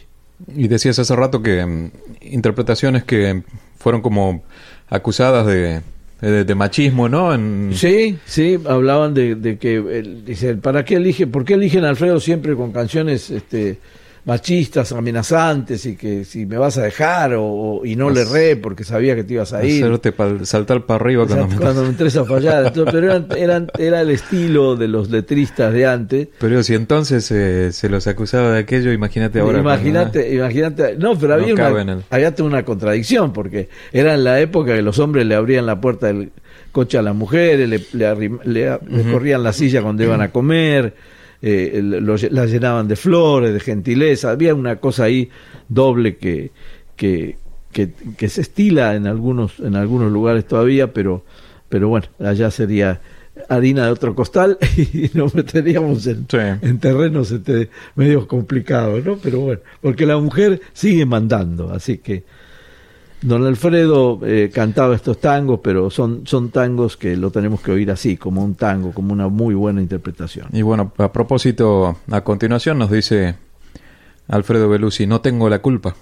Y 0.55 0.67
decías 0.67 0.99
hace 0.99 1.15
rato 1.15 1.41
que 1.41 1.65
mm, 1.65 1.91
interpretaciones 2.21 3.03
que 3.03 3.41
fueron 3.77 4.01
como 4.01 4.43
acusadas 4.89 5.47
de, 5.47 5.81
de, 6.21 6.43
de 6.43 6.55
machismo, 6.55 7.09
¿no? 7.09 7.33
En... 7.33 7.71
Sí, 7.73 8.17
sí, 8.25 8.59
hablaban 8.67 9.13
de, 9.13 9.35
de 9.35 9.57
que, 9.57 9.75
el- 9.77 10.25
dicen, 10.25 10.59
¿para 10.61 10.85
qué 10.85 10.95
elige, 10.95 11.25
por 11.27 11.45
qué 11.45 11.55
eligen 11.55 11.85
a 11.85 11.89
Alfredo 11.89 12.19
siempre 12.19 12.55
con 12.55 12.71
canciones 12.71 13.29
este, 13.31 13.79
machistas, 14.25 14.91
amenazantes, 14.93 15.85
y 15.85 15.95
que 15.95 16.23
si 16.23 16.45
me 16.45 16.57
vas 16.57 16.77
a 16.77 16.83
dejar, 16.83 17.33
o, 17.33 17.43
o- 17.43 17.85
y 17.85 17.95
no 17.95 18.09
le 18.09 18.23
re 18.23 18.55
porque 18.55 18.83
sabía 18.83 19.15
que 19.15 19.23
te 19.23 19.33
ibas 19.33 19.51
a 19.53 19.65
ir? 19.65 19.83
Hacerte 19.83 20.13
saltar 20.45 20.85
para 20.85 21.03
arriba 21.03 21.25
cuando 21.27 21.47
me- 21.47 21.55
cuando 21.57 21.83
me 21.83 21.89
interesa 21.89 22.21
a 22.21 22.25
fallar. 22.25 22.65
Entonces, 22.67 22.93
pero 22.93 23.07
eran, 23.11 23.27
eran- 23.37 23.67
era 23.77 24.01
el 24.01 24.09
estilo 24.11 24.75
de 24.75 24.87
los 24.87 25.09
letristas 25.09 25.73
de 25.73 25.85
antes. 25.85 26.27
Pero 26.39 26.63
si 26.63 26.73
entonces 26.73 27.29
eh, 27.31 27.71
se 27.73 27.89
los 27.89 28.07
acusaba 28.07 28.51
de 28.51 28.59
aquello, 28.59 28.91
imagínate 28.93 29.39
ahora. 29.39 29.59
imagínate, 29.59 30.33
imagínate. 30.33 30.95
No, 30.97 31.17
pero 31.19 31.33
había, 31.33 31.53
una, 31.53 31.67
el- 31.81 32.03
había 32.09 32.33
una 32.39 32.63
contradicción, 32.63 33.33
porque 33.33 33.67
era 33.91 34.13
en 34.13 34.23
la 34.23 34.39
época 34.39 34.73
que 34.75 34.81
los 34.81 34.99
hombres 34.99 35.25
le 35.25 35.35
abrían 35.35 35.65
la 35.65 35.81
puerta 35.81 36.07
del 36.07 36.31
coche 36.71 36.97
a 36.97 37.01
las 37.01 37.13
mujeres, 37.15 37.67
le, 37.69 37.81
le 37.93 38.07
arrim- 38.07 38.39
le- 38.45 38.79
le 38.87 39.11
corrían 39.11 39.43
la 39.43 39.51
silla 39.53 39.81
cuando 39.81 40.01
iban 40.03 40.21
a 40.21 40.31
comer, 40.31 40.93
eh, 41.43 41.81
lo- 41.83 42.15
la 42.31 42.45
llenaban 42.45 42.87
de 42.87 42.95
flores, 42.95 43.53
de 43.53 43.59
gentileza. 43.59 44.31
Había 44.31 44.55
una 44.55 44.77
cosa 44.77 45.03
ahí 45.03 45.29
doble 45.69 46.15
que, 46.15 46.51
que, 46.95 47.35
que, 47.71 47.89
que 48.17 48.29
se 48.29 48.41
estila 48.41 48.95
en 48.95 49.05
algunos, 49.07 49.59
en 49.59 49.75
algunos 49.75 50.11
lugares 50.11 50.45
todavía, 50.47 50.93
pero, 50.93 51.23
pero 51.69 51.89
bueno, 51.89 52.07
allá 52.19 52.49
sería 52.49 53.01
harina 53.49 53.85
de 53.85 53.91
otro 53.91 54.15
costal 54.15 54.57
y 54.77 55.09
nos 55.15 55.35
meteríamos 55.35 56.05
en, 56.07 56.25
Sí. 56.29 56.37
en 56.61 56.79
terrenos 56.79 57.31
este, 57.31 57.69
medio 57.95 58.27
complicados, 58.27 59.03
¿no? 59.03 59.17
Pero 59.17 59.39
bueno, 59.39 59.61
porque 59.81 60.05
la 60.05 60.17
mujer 60.17 60.61
sigue 60.71 61.05
mandando, 61.05 61.71
así 61.71 61.97
que 61.97 62.23
don 63.23 63.45
Alfredo 63.45 64.19
eh, 64.23 64.51
cantaba 64.53 64.95
estos 64.95 65.19
tangos, 65.19 65.61
pero 65.63 65.89
son, 65.89 66.27
son 66.27 66.49
tangos 66.49 66.97
que 66.97 67.15
lo 67.15 67.31
tenemos 67.31 67.61
que 67.61 67.71
oír 67.71 67.89
así, 67.89 68.17
como 68.17 68.43
un 68.43 68.55
tango, 68.55 68.91
como 68.91 69.13
una 69.13 69.29
muy 69.29 69.55
buena 69.55 69.81
interpretación. 69.81 70.47
Y 70.51 70.61
bueno, 70.61 70.91
a 70.97 71.11
propósito, 71.11 71.97
a 72.11 72.21
continuación 72.21 72.77
nos 72.77 72.91
dice 72.91 73.35
Alfredo 74.27 74.69
Belusi, 74.69 75.07
no 75.07 75.21
tengo 75.21 75.49
la 75.49 75.59
culpa. 75.59 75.95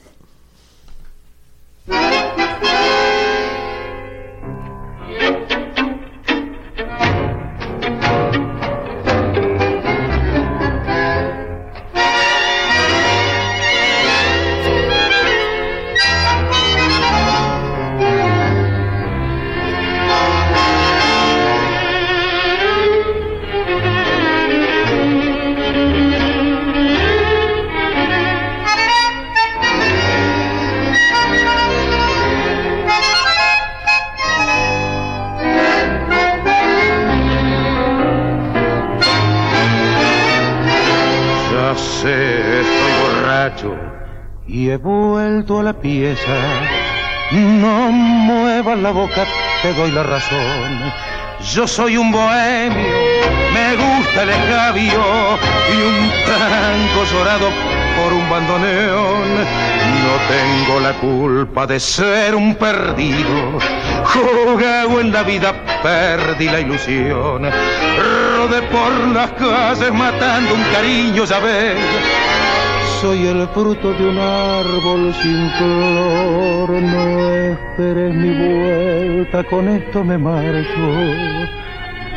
La 48.82 48.92
boca, 48.92 49.26
te 49.62 49.74
doy 49.74 49.92
la 49.92 50.04
razón. 50.04 50.94
Yo 51.54 51.68
soy 51.68 51.98
un 51.98 52.12
bohemio, 52.12 52.98
me 53.54 53.76
gusta 53.76 54.24
el 54.24 54.30
escabio 54.30 55.38
y 55.72 55.82
un 55.82 56.12
tango 56.26 57.04
llorado 57.12 57.50
por 57.98 58.14
un 58.14 58.30
bandoneón. 58.30 59.36
No 59.36 60.14
tengo 60.28 60.80
la 60.80 60.94
culpa 60.94 61.68
de 61.68 61.80
ser 61.80 62.36
un 62.36 62.56
perdido, 62.56 63.60
jugado 64.06 65.00
en 65.00 65.12
la 65.12 65.24
vida, 65.24 65.54
perdí 65.84 66.46
la 66.46 66.60
ilusión. 66.60 67.44
Rodé 68.38 68.62
por 68.64 68.92
las 69.14 69.32
calles 69.32 69.94
matando 69.94 70.54
un 70.56 70.64
cariño, 70.74 71.26
ya 71.26 71.40
ves. 71.40 71.78
Soy 73.02 73.26
el 73.26 73.48
fruto 73.48 73.94
de 73.94 74.10
un 74.10 74.20
árbol 74.20 75.12
sin 75.24 75.50
flor, 75.58 76.70
no 76.70 77.34
esperes 77.34 78.14
mi 78.14 78.30
vuelta, 78.30 79.44
con 79.44 79.68
esto 79.70 80.04
me 80.04 80.20
marcho. 80.20 81.48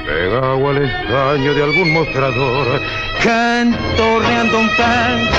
Pegado 0.04 0.68
al 0.68 0.84
estaño 0.84 1.54
de 1.54 1.62
algún 1.62 1.90
mostrador, 1.90 2.82
cantorreando 3.22 4.58
un 4.60 4.68
tango, 4.76 5.30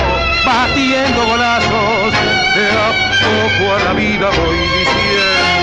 batiendo 0.44 1.24
golazos, 1.24 2.12
de 2.56 2.66
a 2.72 2.90
poco 3.22 3.72
a 3.72 3.84
la 3.84 3.92
vida 3.92 4.28
voy 4.30 4.56
diciendo 4.56 5.55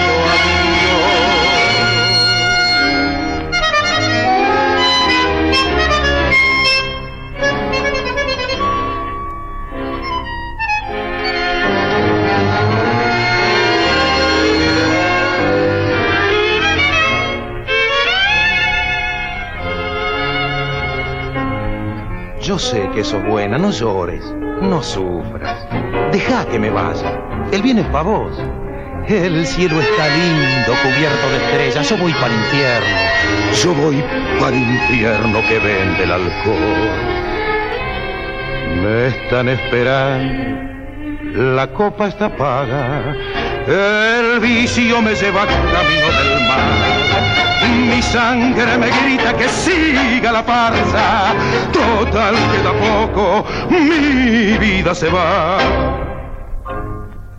Yo 22.44 22.60
sé 22.60 22.90
que 22.94 23.06
sos 23.06 23.24
buena, 23.24 23.58
no 23.58 23.72
llores, 23.72 24.22
no 24.62 24.84
sufras. 24.84 25.66
Deja 26.12 26.46
que 26.46 26.60
me 26.60 26.70
vaya. 26.70 27.18
El 27.54 27.62
bien 27.62 27.80
es 27.80 27.86
para 27.86 28.04
vos. 28.04 28.38
El 29.08 29.46
cielo 29.46 29.80
está 29.80 30.08
lindo, 30.10 30.74
cubierto 30.84 31.30
de 31.30 31.38
estrellas. 31.38 31.90
Yo 31.90 31.96
voy 31.96 32.12
para 32.12 32.28
el 32.28 32.34
infierno. 32.34 32.98
Yo 33.64 33.74
voy 33.76 34.04
para 34.42 34.58
el 34.58 34.62
infierno 34.62 35.40
que 35.48 35.60
vende 35.60 36.04
el 36.04 36.12
alcohol. 36.12 36.90
Me 38.82 39.08
están 39.08 39.48
esperando. 39.48 40.74
La 41.56 41.68
copa 41.68 42.10
está 42.10 42.28
paga. 42.36 43.16
El 43.68 44.42
vicio 44.42 45.02
me 45.02 45.16
lleva 45.16 45.46
camino 45.46 46.08
del 46.20 46.48
mar. 46.48 46.84
Mi 47.90 48.02
sangre 48.02 48.78
me 48.78 48.88
grita 48.88 49.38
que 49.38 49.48
siga 49.48 50.32
la 50.34 50.44
farsa. 50.44 51.34
Total 51.72 52.36
queda 52.36 52.74
poco. 52.74 53.46
Mi 53.70 54.58
vida 54.58 54.94
se 54.94 55.10
va. 55.10 55.58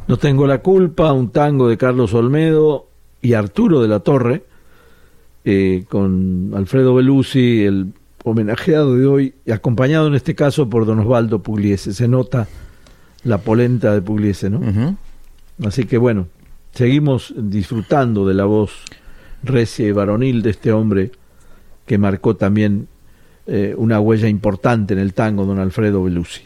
No 0.07 0.17
tengo 0.17 0.47
la 0.47 0.59
culpa, 0.59 1.13
un 1.13 1.31
tango 1.31 1.69
de 1.69 1.77
Carlos 1.77 2.15
Olmedo 2.15 2.89
y 3.21 3.35
Arturo 3.35 3.83
de 3.83 3.89
la 3.89 4.01
Torre, 4.01 4.45
eh, 5.45 5.85
con 5.89 6.53
Alfredo 6.55 6.95
Belusi, 6.95 7.65
el 7.65 7.93
homenajeado 8.23 8.97
de 8.97 9.07
hoy, 9.07 9.35
y 9.45 9.53
acompañado 9.53 10.07
en 10.07 10.15
este 10.15 10.35
caso 10.35 10.69
por 10.69 10.87
don 10.87 11.01
Osvaldo 11.01 11.43
Pugliese. 11.43 11.93
Se 11.93 12.09
nota 12.09 12.49
la 13.25 13.39
polenta 13.39 13.95
de 13.95 14.03
Pugliese, 14.03 14.51
¿no? 14.51 14.61
Así 15.63 15.85
que 15.85 15.99
bueno, 15.99 16.29
seguimos 16.73 17.35
disfrutando 17.37 18.27
de 18.27 18.35
la 18.35 18.45
voz 18.45 18.73
recia 19.43 19.87
y 19.87 19.93
varonil 19.93 20.43
de 20.43 20.51
este 20.51 20.73
hombre 20.73 21.13
que 21.87 21.99
marcó 21.99 22.37
también 22.37 22.89
eh, 23.47 23.75
una 23.77 24.01
huella 24.01 24.29
importante 24.29 24.95
en 24.95 25.01
el 25.01 25.13
tango, 25.13 25.45
don 25.45 25.59
Alfredo 25.59 26.03
Belusi. 26.03 26.43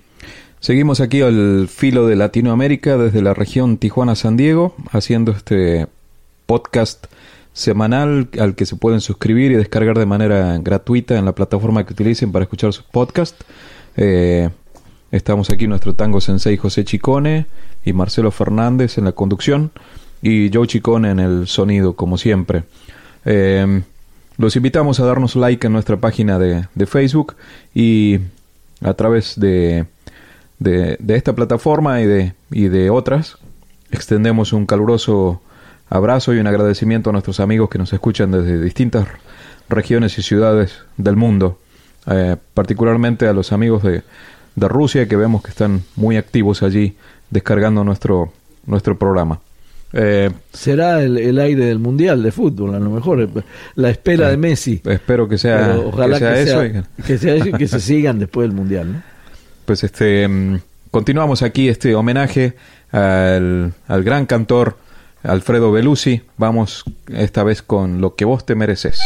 Seguimos 0.61 1.01
aquí 1.01 1.23
al 1.23 1.69
filo 1.69 2.09
de 2.09 2.17
Latinoamérica 2.17 2.99
desde 2.99 3.23
la 3.23 3.35
región 3.35 3.79
Tijuana-San 3.79 4.37
Diego, 4.37 4.75
haciendo 4.91 5.31
este 5.31 5.87
podcast 6.47 7.07
semanal 7.53 8.29
al 8.41 8.57
que 8.57 8.67
se 8.67 8.75
pueden 8.75 9.01
suscribir 9.01 9.53
y 9.53 9.55
descargar 9.55 9.99
de 9.99 10.07
manera 10.07 10.59
gratuita 10.59 11.17
en 11.17 11.25
la 11.25 11.35
plataforma 11.35 11.87
que 11.87 11.93
utilicen 11.93 12.33
para 12.33 12.45
escuchar 12.45 12.73
sus 12.73 12.85
podcasts. 12.85 13.45
Eh, 13.97 14.51
estamos 15.11 15.51
aquí 15.51 15.67
nuestro 15.67 15.95
tango 15.95 16.21
sensei 16.21 16.57
José 16.57 16.85
Chicone 16.85 17.47
y 17.85 17.93
Marcelo 17.93 18.31
Fernández 18.31 18.99
en 18.99 19.05
la 19.05 19.13
conducción 19.13 19.71
y 20.23 20.51
Joe 20.53 20.67
Chicone 20.67 21.11
en 21.11 21.21
el 21.21 21.47
sonido, 21.47 21.95
como 21.95 22.19
siempre. 22.19 22.65
Eh, 23.25 23.83
los 24.37 24.57
invitamos 24.57 25.01
a 25.01 25.05
darnos 25.05 25.37
like 25.37 25.67
en 25.67 25.73
nuestra 25.73 25.97
página 25.97 26.39
de, 26.39 26.67
de 26.75 26.87
Facebook 26.87 27.35
y 27.75 28.21
a 28.83 28.95
través 28.95 29.39
de, 29.39 29.87
de, 30.59 30.97
de 31.01 31.17
esta 31.17 31.35
plataforma 31.35 32.01
y 32.01 32.07
de, 32.07 32.35
y 32.51 32.69
de 32.69 32.91
otras 32.91 33.39
extendemos 33.91 34.53
un 34.53 34.67
caluroso 34.67 35.41
abrazo 35.89 36.35
y 36.35 36.39
un 36.39 36.47
agradecimiento 36.47 37.11
a 37.11 37.13
nuestros 37.13 37.41
amigos 37.41 37.71
que 37.71 37.79
nos 37.79 37.93
escuchan 37.93 38.31
desde 38.31 38.61
distintas 38.61 39.09
regiones 39.69 40.19
y 40.19 40.23
ciudades 40.23 40.81
del 40.97 41.17
mundo, 41.17 41.59
eh, 42.07 42.37
particularmente 42.55 43.27
a 43.27 43.33
los 43.33 43.53
amigos 43.53 43.83
de, 43.83 44.03
de 44.59 44.69
Rusia 44.69 45.07
que 45.09 45.17
vemos 45.17 45.43
que 45.43 45.51
están 45.51 45.83
muy 45.97 46.17
activos 46.17 46.63
allí 46.63 46.97
descargando 47.31 47.85
nuestro, 47.85 48.33
nuestro 48.67 48.99
programa. 48.99 49.41
Eh, 49.93 50.31
Será 50.53 51.03
el, 51.03 51.17
el 51.17 51.39
aire 51.39 51.65
del 51.65 51.79
Mundial 51.79 52.23
de 52.23 52.31
fútbol, 52.31 52.75
a 52.75 52.79
lo 52.79 52.91
mejor, 52.91 53.23
eh, 53.23 53.29
la 53.75 53.89
espera 53.91 54.29
de 54.29 54.37
Messi. 54.37 54.83
espero 54.85 55.27
que 55.29 55.39
sea, 55.39 55.69
Pero 55.77 55.89
ojalá 55.89 56.19
que 56.19 56.25
sea 56.25 56.35
que 56.35 56.43
eso. 56.43 56.61
sea, 56.61 56.67
y- 56.99 57.03
que 57.03 57.19
sea 57.19 57.35
eso 57.37 57.49
y 57.49 57.53
que 57.53 57.69
se 57.69 57.81
sigan 57.81 58.19
después 58.19 58.47
del 58.49 58.55
Mundial. 58.57 58.93
¿no? 58.93 59.03
Pues 59.65 59.85
este 59.85 60.29
mm, 60.29 60.59
continuamos 60.91 61.43
aquí 61.43 61.69
este 61.69 61.95
homenaje 61.95 62.55
al, 62.93 63.73
al 63.87 64.03
gran 64.05 64.27
cantor 64.27 64.77
Alfredo 65.23 65.73
Belusi. 65.73 66.21
Vamos 66.37 66.85
esta 67.13 67.43
vez 67.43 67.63
con 67.63 68.01
lo 68.03 68.15
que 68.15 68.25
vos 68.27 68.45
te 68.45 68.55
mereces. 68.55 69.01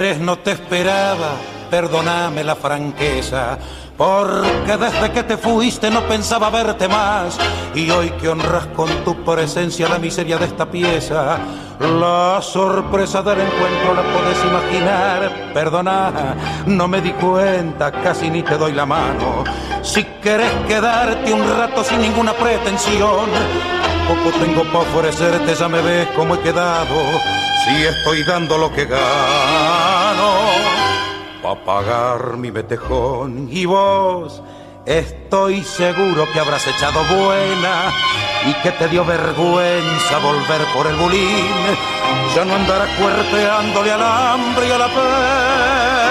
No 0.00 0.38
te 0.38 0.52
esperaba, 0.52 1.32
perdóname 1.70 2.42
la 2.42 2.56
franqueza, 2.56 3.58
porque 3.98 4.78
desde 4.78 5.12
que 5.12 5.22
te 5.24 5.36
fuiste 5.36 5.90
no 5.90 6.00
pensaba 6.04 6.48
verte 6.48 6.88
más, 6.88 7.36
y 7.74 7.90
hoy 7.90 8.08
que 8.12 8.30
honras 8.30 8.64
con 8.68 8.88
tu 9.04 9.22
presencia 9.24 9.90
la 9.90 9.98
miseria 9.98 10.38
de 10.38 10.46
esta 10.46 10.64
pieza, 10.64 11.36
la 11.78 12.40
sorpresa 12.40 13.20
del 13.20 13.40
encuentro 13.40 13.92
la 13.92 14.02
puedes 14.10 14.38
imaginar, 14.42 15.52
perdona, 15.52 16.34
no 16.64 16.88
me 16.88 17.02
di 17.02 17.12
cuenta, 17.12 17.92
casi 17.92 18.30
ni 18.30 18.42
te 18.42 18.56
doy 18.56 18.72
la 18.72 18.86
mano, 18.86 19.44
si 19.82 20.02
querés 20.22 20.50
quedarte 20.66 21.30
un 21.30 21.46
rato 21.58 21.84
sin 21.84 22.00
ninguna 22.00 22.32
pretensión, 22.32 23.28
poco 24.08 24.38
tengo 24.42 24.64
para 24.64 24.78
ofrecerte, 24.78 25.54
ya 25.54 25.68
me 25.68 25.82
ves 25.82 26.08
cómo 26.16 26.36
he 26.36 26.40
quedado. 26.40 26.94
Si 27.64 27.84
estoy 27.84 28.22
dando 28.24 28.56
lo 28.56 28.72
que 28.72 28.86
gano, 28.86 30.30
pa' 31.42 31.64
pagar 31.64 32.36
mi 32.36 32.50
betejón. 32.50 33.48
Y 33.50 33.66
vos, 33.66 34.42
estoy 34.86 35.62
seguro 35.62 36.26
que 36.32 36.40
habrás 36.40 36.66
echado 36.66 37.04
buena 37.04 37.92
y 38.46 38.54
que 38.62 38.70
te 38.72 38.88
dio 38.88 39.04
vergüenza 39.04 40.18
volver 40.18 40.62
por 40.74 40.86
el 40.86 40.96
bulín. 40.96 41.52
Ya 42.34 42.44
no 42.44 42.54
andarás 42.54 42.88
cuerpeándole 42.98 43.92
al 43.92 44.02
hambre 44.02 44.68
y 44.68 44.70
a 44.70 44.78
la 44.78 44.88
pena. 44.88 46.09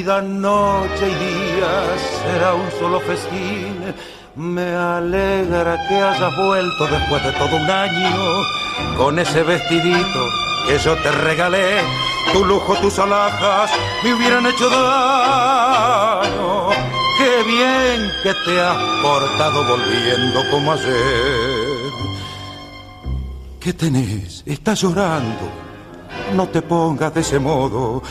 Vida 0.00 0.22
noche 0.22 1.10
y 1.10 1.14
día 1.14 1.94
será 2.22 2.54
un 2.54 2.70
solo 2.78 3.00
festín. 3.00 3.92
Me 4.34 4.74
alegra 4.74 5.76
que 5.86 5.94
hayas 5.94 6.34
vuelto 6.38 6.86
después 6.86 7.22
de 7.22 7.32
todo 7.32 7.54
un 7.54 7.70
año 7.70 8.16
con 8.96 9.18
ese 9.18 9.42
vestidito 9.42 10.20
que 10.66 10.78
yo 10.78 10.96
te 11.02 11.10
regalé. 11.10 11.82
Tu 12.32 12.42
lujo, 12.46 12.76
tus 12.76 12.98
alhajas 12.98 13.70
me 14.02 14.14
hubieran 14.14 14.46
hecho 14.46 14.70
daño. 14.70 16.70
Qué 17.18 17.42
bien 17.42 18.10
que 18.22 18.32
te 18.46 18.58
has 18.58 18.78
portado 19.02 19.64
volviendo 19.64 20.50
como 20.50 20.72
ayer. 20.72 21.92
¿Qué 23.60 23.74
tenés? 23.74 24.44
Estás 24.46 24.80
llorando. 24.80 25.46
No 26.34 26.48
te 26.48 26.62
pongas 26.62 27.12
de 27.12 27.20
ese 27.20 27.38
modo. 27.38 28.02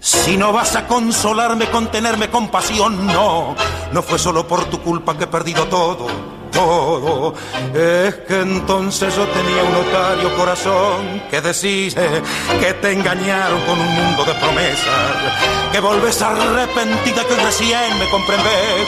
Si 0.00 0.36
no 0.36 0.52
vas 0.52 0.76
a 0.76 0.86
consolarme 0.86 1.66
con 1.70 1.90
tenerme 1.90 2.28
compasión, 2.28 3.06
no. 3.06 3.56
No 3.92 4.02
fue 4.02 4.18
solo 4.18 4.46
por 4.46 4.64
tu 4.66 4.80
culpa 4.80 5.16
que 5.16 5.24
he 5.24 5.26
perdido 5.26 5.64
todo, 5.66 6.06
todo. 6.52 7.34
Es 7.74 8.14
que 8.26 8.40
entonces 8.40 9.16
yo 9.16 9.26
tenía 9.26 9.62
un 9.64 9.72
notario 9.72 10.36
corazón 10.36 11.22
que 11.30 11.40
decís 11.40 11.96
eh, 11.96 12.22
que 12.60 12.74
te 12.74 12.92
engañaron 12.92 13.60
con 13.62 13.80
un 13.80 13.92
mundo 13.92 14.24
de 14.24 14.34
promesas. 14.34 15.32
Que 15.72 15.80
volvés 15.80 16.22
arrepentida 16.22 17.24
que 17.24 17.34
recién 17.34 17.98
me 17.98 18.08
comprendés. 18.08 18.86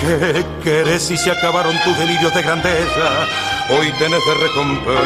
¿Qué 0.00 0.44
querés 0.62 1.04
si 1.04 1.16
se 1.16 1.30
acabaron 1.30 1.78
tus 1.84 1.98
delirios 1.98 2.34
de 2.34 2.42
grandeza? 2.42 3.26
Hoy 3.70 3.90
tenés 3.98 4.20
de 4.26 4.34
recompensa 4.34 5.04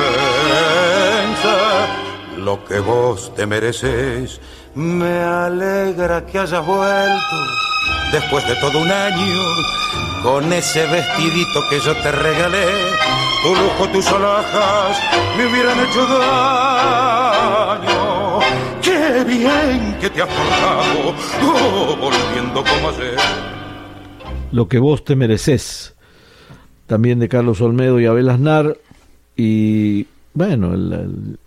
lo 2.39 2.65
que 2.65 2.81
vos 2.81 3.33
te 3.35 3.47
mereces. 3.47 4.41
Me 4.75 5.23
alegra 5.23 6.25
que 6.27 6.39
hayas 6.39 6.65
vuelto 6.65 7.37
después 8.13 8.47
de 8.47 8.55
todo 8.57 8.79
un 8.81 8.91
año 8.91 9.43
con 10.23 10.53
ese 10.53 10.87
vestidito 10.87 11.61
que 11.71 11.81
yo 11.81 11.95
te 12.03 12.13
regalé. 12.13 12.67
Tu 13.43 13.49
lujo, 13.55 13.89
tus 13.93 14.07
alhajas 14.09 14.99
me 15.37 15.47
hubieran 15.47 15.79
hecho 15.81 16.07
daño. 17.29 17.99
Qué 18.83 19.25
bien 19.25 19.97
que 20.01 20.11
te 20.11 20.23
has 20.23 20.29
portado, 20.29 21.15
oh, 21.45 21.97
volviendo 21.97 22.63
como 22.65 22.89
ayer. 22.91 23.17
Lo 24.53 24.69
que 24.69 24.79
vos 24.79 25.05
te 25.05 25.17
mereces. 25.17 25.95
También 26.87 27.19
de 27.19 27.29
Carlos 27.29 27.61
Olmedo 27.61 28.01
y 28.01 28.07
Abel 28.07 28.31
Aznar. 28.31 28.77
Y 29.37 30.07
bueno, 30.35 30.73
el- 30.75 30.93
el- 30.93 31.39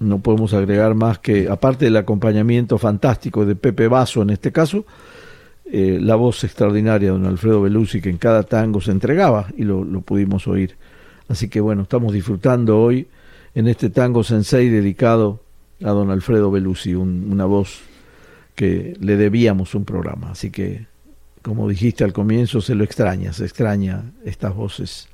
no 0.00 0.20
podemos 0.20 0.54
agregar 0.54 0.94
más 0.94 1.18
que, 1.18 1.48
aparte 1.48 1.86
del 1.86 1.96
acompañamiento 1.96 2.78
fantástico 2.78 3.44
de 3.44 3.56
Pepe 3.56 3.88
Vaso 3.88 4.22
en 4.22 4.30
este 4.30 4.52
caso, 4.52 4.84
eh, 5.70 5.98
la 6.00 6.14
voz 6.14 6.44
extraordinaria 6.44 7.08
de 7.08 7.18
don 7.18 7.26
Alfredo 7.26 7.60
Belusi 7.60 8.00
que 8.00 8.10
en 8.10 8.18
cada 8.18 8.42
tango 8.44 8.80
se 8.80 8.90
entregaba 8.90 9.48
y 9.56 9.64
lo, 9.64 9.84
lo 9.84 10.00
pudimos 10.00 10.46
oír. 10.46 10.76
Así 11.28 11.48
que 11.48 11.60
bueno, 11.60 11.82
estamos 11.82 12.12
disfrutando 12.12 12.80
hoy 12.80 13.08
en 13.54 13.66
este 13.68 13.90
tango 13.90 14.24
sensei 14.24 14.68
dedicado 14.68 15.40
a 15.82 15.90
don 15.90 16.10
Alfredo 16.10 16.50
Belusi, 16.50 16.94
una 16.94 17.44
voz 17.44 17.80
que 18.54 18.96
le 19.00 19.16
debíamos 19.16 19.74
un 19.74 19.84
programa. 19.84 20.30
Así 20.30 20.50
que, 20.50 20.86
como 21.42 21.68
dijiste 21.68 22.02
al 22.04 22.12
comienzo, 22.12 22.60
se 22.60 22.74
lo 22.74 22.84
extraña, 22.84 23.32
se 23.32 23.44
extraña 23.44 24.12
estas 24.24 24.54
voces 24.54 25.08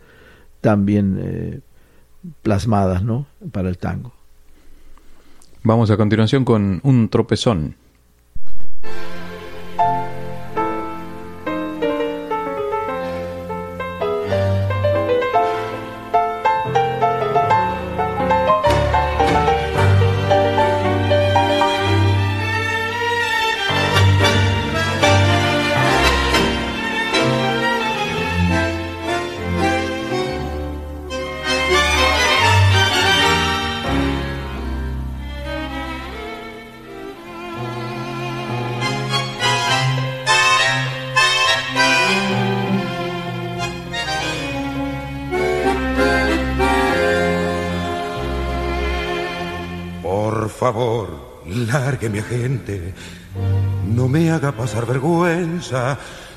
tan 0.60 0.86
bien 0.86 1.18
eh, 1.20 1.60
plasmadas 2.42 3.02
¿no? 3.02 3.26
para 3.52 3.68
el 3.68 3.78
tango. 3.78 4.14
Vamos 5.66 5.90
a 5.90 5.96
continuación 5.96 6.44
con 6.44 6.80
un 6.82 7.08
tropezón. 7.08 7.76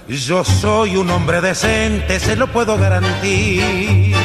Yo 0.10 0.46
soy 0.46 0.96
un 0.96 1.10
hombre 1.12 1.42
decente, 1.42 2.18
se 2.22 2.38
lo 2.38 2.48
puedo 2.48 2.78
garantir. 2.78 4.16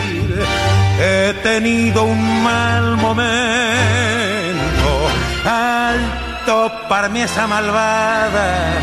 He 1.01 1.35
tenido 1.43 2.05
un 2.05 2.43
mal 2.45 2.97
momento 2.97 3.33
al 5.45 6.45
toparme 6.47 7.25
esa 7.25 7.49
malvada, 7.49 8.75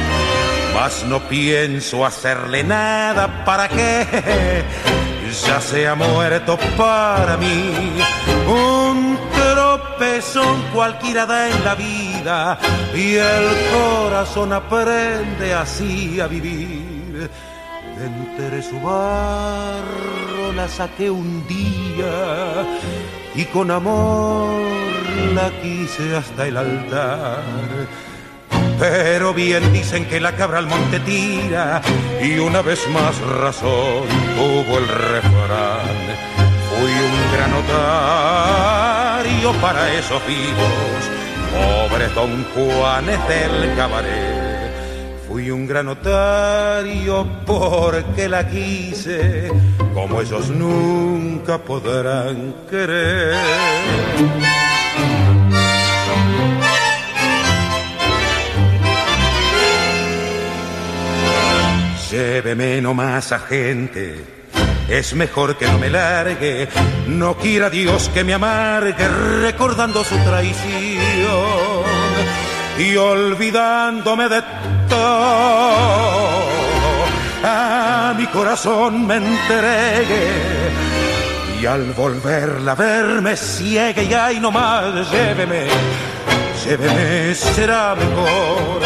mas 0.74 1.06
no 1.06 1.22
pienso 1.22 2.06
hacerle 2.06 2.66
nada 2.66 3.46
para 3.46 3.70
que 3.70 4.66
ya 5.48 5.62
sea 5.62 5.96
muerto 5.96 6.58
para 6.78 7.38
mí. 7.38 7.94
Un 8.46 9.18
tropezón 9.34 10.64
cualquiera 10.74 11.26
da 11.26 11.50
en 11.50 11.64
la 11.64 11.76
vida 11.76 12.60
y 12.94 13.16
el 13.16 13.48
corazón 13.72 14.52
aprende 14.52 15.54
así 15.54 16.20
a 16.20 16.28
vivir. 16.28 16.89
De 18.00 18.06
entre 18.06 18.62
su 18.62 18.80
barro 18.80 20.54
la 20.56 20.70
saqué 20.70 21.10
un 21.10 21.46
día 21.48 22.66
y 23.36 23.44
con 23.46 23.70
amor 23.72 24.62
la 25.36 25.52
quise 25.62 26.16
hasta 26.16 26.48
el 26.48 26.56
altar. 26.56 27.44
Pero 28.80 29.34
bien 29.34 29.74
dicen 29.74 30.06
que 30.06 30.22
la 30.22 30.34
cabra 30.38 30.60
al 30.60 30.68
monte 30.68 31.02
tira 31.02 31.82
y 32.22 32.40
una 32.40 32.62
vez 32.62 32.88
más 32.90 33.20
razón 33.20 34.08
tuvo 34.38 34.78
el 34.78 34.88
refrán. 34.88 36.00
Fui 36.70 36.92
un 36.92 37.32
gran 37.34 37.54
para 39.62 39.92
esos 39.94 40.22
vivos 40.28 41.20
Pobre 41.52 42.08
don 42.10 42.46
Juanes 42.54 43.20
del 43.28 43.76
cabaret, 43.76 44.29
fui 45.30 45.52
un 45.52 45.68
gran 45.68 45.86
notario 45.86 47.26
porque 47.46 48.28
la 48.28 48.48
quise, 48.48 49.50
como 49.94 50.22
ellos 50.22 50.50
nunca 50.50 51.60
podrán 51.60 52.56
querer. 52.70 53.36
Lléveme 62.12 62.82
más 62.82 63.32
a 63.32 63.40
gente 63.40 64.40
es 64.90 65.14
mejor 65.14 65.56
que 65.56 65.68
no 65.68 65.78
me 65.78 65.90
largue, 65.90 66.68
no 67.08 67.38
quiera 67.38 67.70
Dios 67.70 68.10
que 68.12 68.24
me 68.24 68.34
amargue 68.34 69.08
recordando 69.44 70.04
su 70.04 70.16
traición 70.18 70.64
y 72.80 72.96
olvidándome 72.96 74.30
de 74.30 74.42
todo. 74.90 76.50
A 77.44 78.14
mi 78.18 78.26
corazón 78.28 79.08
me 79.08 79.18
entregue 79.18 80.70
y 81.62 81.66
al 81.66 81.92
volverla 81.92 82.72
a 82.72 82.76
verme 82.76 83.36
ciegue 83.36 84.04
y 84.06 84.14
ay 84.14 84.40
no 84.40 84.52
más, 84.52 85.12
lléveme, 85.12 85.68
lléveme, 86.66 87.36
será 87.36 87.96
mejor. 87.96 88.82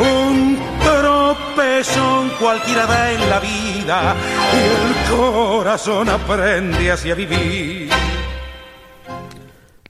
Un 0.00 0.58
tropezón 0.82 2.30
cualquiera 2.40 2.86
da 2.86 3.12
en 3.12 3.30
la 3.30 3.40
vida 3.40 4.14
y 4.52 4.56
el 4.56 5.16
corazón 5.16 6.08
aprende 6.08 6.90
así 6.90 7.10
a 7.10 7.14
vivir. 7.14 7.90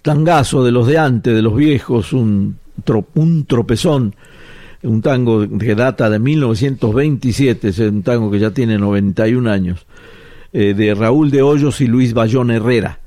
Tangazo 0.03 0.63
de 0.65 0.73
los 0.73 0.87
de 0.87 0.99
antes, 0.99 1.35
de 1.35 1.43
los 1.43 1.57
viejos, 1.57 2.13
un, 2.13 2.59
un 3.15 3.47
tropezón, 3.47 4.15
un 4.85 5.03
tango 5.03 5.47
que 5.59 5.75
data 5.75 6.09
de 6.09 6.19
1927, 6.19 7.69
es 7.69 7.79
un 7.81 8.03
tango 8.03 8.31
que 8.31 8.39
ya 8.39 8.53
tiene 8.53 8.79
91 8.79 9.51
años, 9.51 9.87
eh, 10.53 10.75
de 10.75 10.95
Raúl 10.95 11.31
de 11.31 11.43
Hoyos 11.43 11.81
y 11.81 11.87
Luis 11.87 12.15
Bayón 12.15 12.51
Herrera 12.51 13.01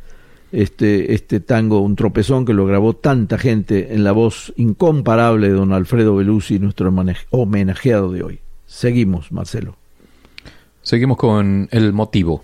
este, 0.51 1.13
este 1.13 1.39
tango, 1.39 1.81
un 1.81 1.95
tropezón 1.95 2.45
que 2.45 2.53
lo 2.53 2.65
grabó 2.65 2.93
tanta 2.93 3.37
gente 3.37 3.93
en 3.93 4.03
la 4.03 4.11
voz 4.11 4.53
incomparable 4.57 5.49
de 5.49 5.53
don 5.53 5.73
Alfredo 5.73 6.15
Belusi, 6.15 6.59
nuestro 6.59 6.93
homenajeado 7.31 8.11
de 8.11 8.23
hoy. 8.23 8.39
Seguimos, 8.65 9.31
Marcelo. 9.31 9.75
Seguimos 10.81 11.17
con 11.17 11.67
el 11.71 11.93
motivo. 11.93 12.43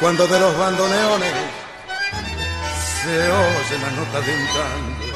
Cuando 0.00 0.26
de 0.26 0.40
los 0.40 0.58
bandoneones 0.58 1.32
se 3.02 3.30
oye 3.30 3.78
la 3.80 3.90
nota 3.92 4.20
de 4.20 4.34
un 4.34 4.46
tango, 4.54 5.06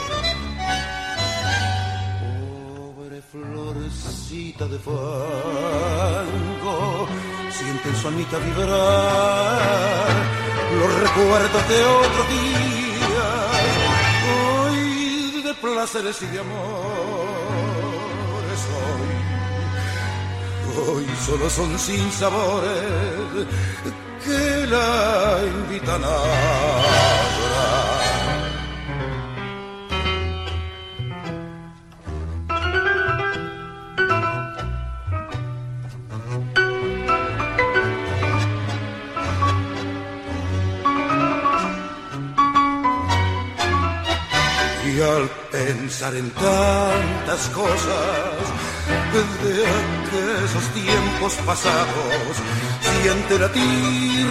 pobre 2.94 3.20
florecita 3.22 4.66
de 4.66 4.78
fango, 4.78 5.08
siente 7.50 7.94
su 8.00 8.08
anita 8.08 8.38
vibrar. 8.38 10.08
Los 10.78 10.90
recuerdos 11.00 11.68
de 11.68 11.84
otro 11.84 12.24
día, 12.28 13.28
hoy 14.62 15.42
de 15.42 15.54
placeres 15.54 16.22
y 16.22 16.26
de 16.26 16.38
amores, 16.38 16.60
hoy, 20.78 20.94
hoy 20.94 21.06
solo 21.26 21.50
son 21.50 21.78
sin 21.78 22.12
sabores 22.12 23.46
que 24.28 24.66
la 24.66 25.40
invitan 25.54 26.02
a. 26.04 26.18
Y 44.90 45.00
al 45.00 45.28
pensar 45.52 46.14
en 46.16 46.30
tantas 46.30 47.48
cosas 47.50 48.57
de 49.12 49.64
aquellos 49.64 50.68
tiempos 50.74 51.34
pasados, 51.46 52.36
siente 52.80 53.38
latir 53.38 54.26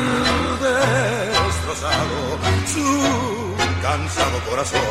destrozado 1.42 2.38
su 2.66 3.82
cansado 3.82 4.40
corazón. 4.50 4.82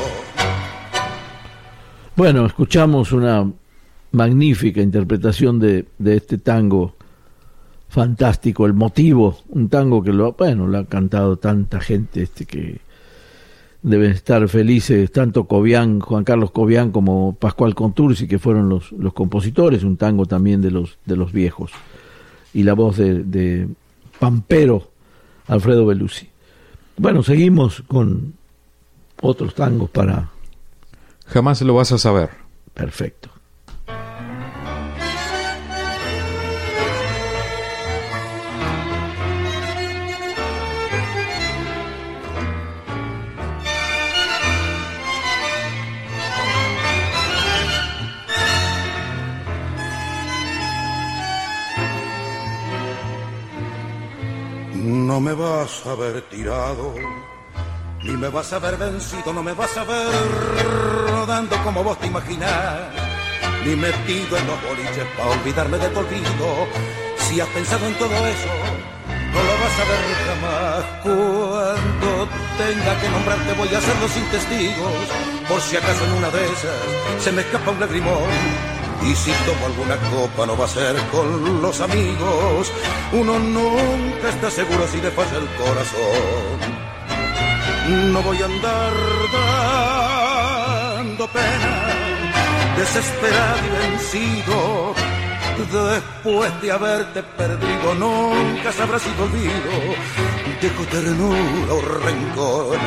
Bueno, 2.17 2.47
escuchamos 2.47 3.13
una 3.13 3.49
magnífica 4.11 4.81
interpretación 4.81 5.61
de, 5.61 5.87
de 5.99 6.17
este 6.17 6.39
tango 6.39 6.97
fantástico, 7.89 8.67
el 8.67 8.75
motivo, 8.75 9.39
un 9.51 9.69
tango 9.69 10.03
que 10.03 10.13
lo, 10.13 10.33
bueno, 10.33 10.67
lo 10.67 10.79
ha 10.79 10.87
cantado 10.87 11.37
tanta 11.37 11.81
gente 11.81 12.23
este 12.23 12.45
que 12.45 12.81
deben 13.87 14.11
estar 14.11 14.49
felices, 14.49 15.13
tanto 15.13 15.45
Cobian, 15.45 16.01
Juan 16.01 16.25
Carlos 16.25 16.51
Cobian 16.51 16.91
como 16.91 17.37
Pascual 17.37 17.77
Contursi, 17.77 18.27
que 18.27 18.41
fueron 18.41 18.69
los, 18.69 18.91
los 18.91 19.13
compositores, 19.13 19.85
un 19.85 19.97
tango 19.97 20.27
también 20.27 20.61
de 20.61 20.73
los, 20.73 20.99
de 21.05 21.17
los 21.17 21.33
viejos, 21.33 21.71
y 22.53 22.65
la 22.65 22.75
voz 22.75 22.97
de, 22.97 23.23
de 23.23 23.69
Pampero, 24.19 24.91
Alfredo 25.47 25.87
Belusi. 25.87 26.29
Bueno, 26.97 27.23
seguimos 27.23 27.85
con 27.87 28.35
otros 29.23 29.55
tangos 29.55 29.89
para... 29.91 30.31
Jamás 31.27 31.63
lo 31.63 31.75
vas 31.75 31.93
a 31.93 31.99
saber. 31.99 32.31
Perfecto. 32.75 33.31
Me 55.27 55.33
vas 55.33 55.85
a 55.85 55.95
ver 55.97 56.23
tirado, 56.31 56.95
ni 58.05 58.13
me 58.13 58.29
vas 58.29 58.53
a 58.53 58.61
ver 58.61 58.77
vencido, 58.77 59.33
no 59.33 59.43
me 59.43 59.55
vas 59.55 59.77
a 59.77 59.83
ver 59.83 60.07
rodando 61.11 61.57
como 61.65 61.83
vos 61.83 61.99
te 61.99 62.07
imaginás, 62.07 62.93
ni 63.65 63.75
metido 63.75 64.37
en 64.39 64.47
los 64.47 64.63
boliches 64.63 65.09
para 65.17 65.31
olvidarme 65.31 65.79
de 65.79 65.89
tu 65.89 65.99
olvido. 65.99 66.49
Si 67.17 67.41
has 67.41 67.49
pensado 67.49 67.85
en 67.89 67.95
todo 67.95 68.15
eso, 68.35 68.53
no 69.33 69.41
lo 69.49 69.55
vas 69.63 69.77
a 69.83 69.85
ver 69.91 70.05
jamás. 70.27 70.85
Cuando 71.03 72.29
tenga 72.63 73.01
que 73.01 73.09
nombrarte 73.09 73.53
voy 73.55 73.75
a 73.75 73.79
hacerlo 73.79 74.09
sin 74.09 74.25
testigos, 74.27 75.07
por 75.49 75.61
si 75.61 75.77
acaso 75.77 76.05
en 76.05 76.13
una 76.13 76.31
de 76.31 76.45
esas 76.53 77.25
se 77.25 77.33
me 77.33 77.41
escapa 77.41 77.73
un 77.73 77.81
lagrimón. 77.81 78.76
Y 79.03 79.15
si 79.15 79.31
tomo 79.31 79.67
alguna 79.67 79.97
copa 80.11 80.47
no 80.47 80.57
va 80.57 80.65
a 80.65 80.69
ser 80.69 80.97
con 81.13 81.63
los 81.63 81.81
amigos. 81.81 82.73
Uno 83.13 83.39
nunca 83.39 84.29
está 84.29 84.51
seguro 84.51 84.87
si 84.89 85.01
le 85.01 85.11
falla 85.11 85.39
el 85.39 85.49
corazón. 85.57 86.59
No 88.13 88.23
voy 88.23 88.43
a 88.43 88.47
andar 88.47 88.93
dando 90.97 91.29
pena, 91.29 91.87
desesperado 92.77 93.59
y 93.65 93.69
vencido. 93.79 94.95
Después 95.57 96.61
de 96.61 96.71
haberte 96.73 97.23
perdido, 97.23 97.95
nunca 97.95 98.73
sabrás 98.73 99.03
si 99.03 99.11
te 99.11 99.23
olvido. 99.23 99.97
Dejo 100.61 100.85
ternura 100.85 101.73
o 101.73 101.81
rencor. 101.81 102.79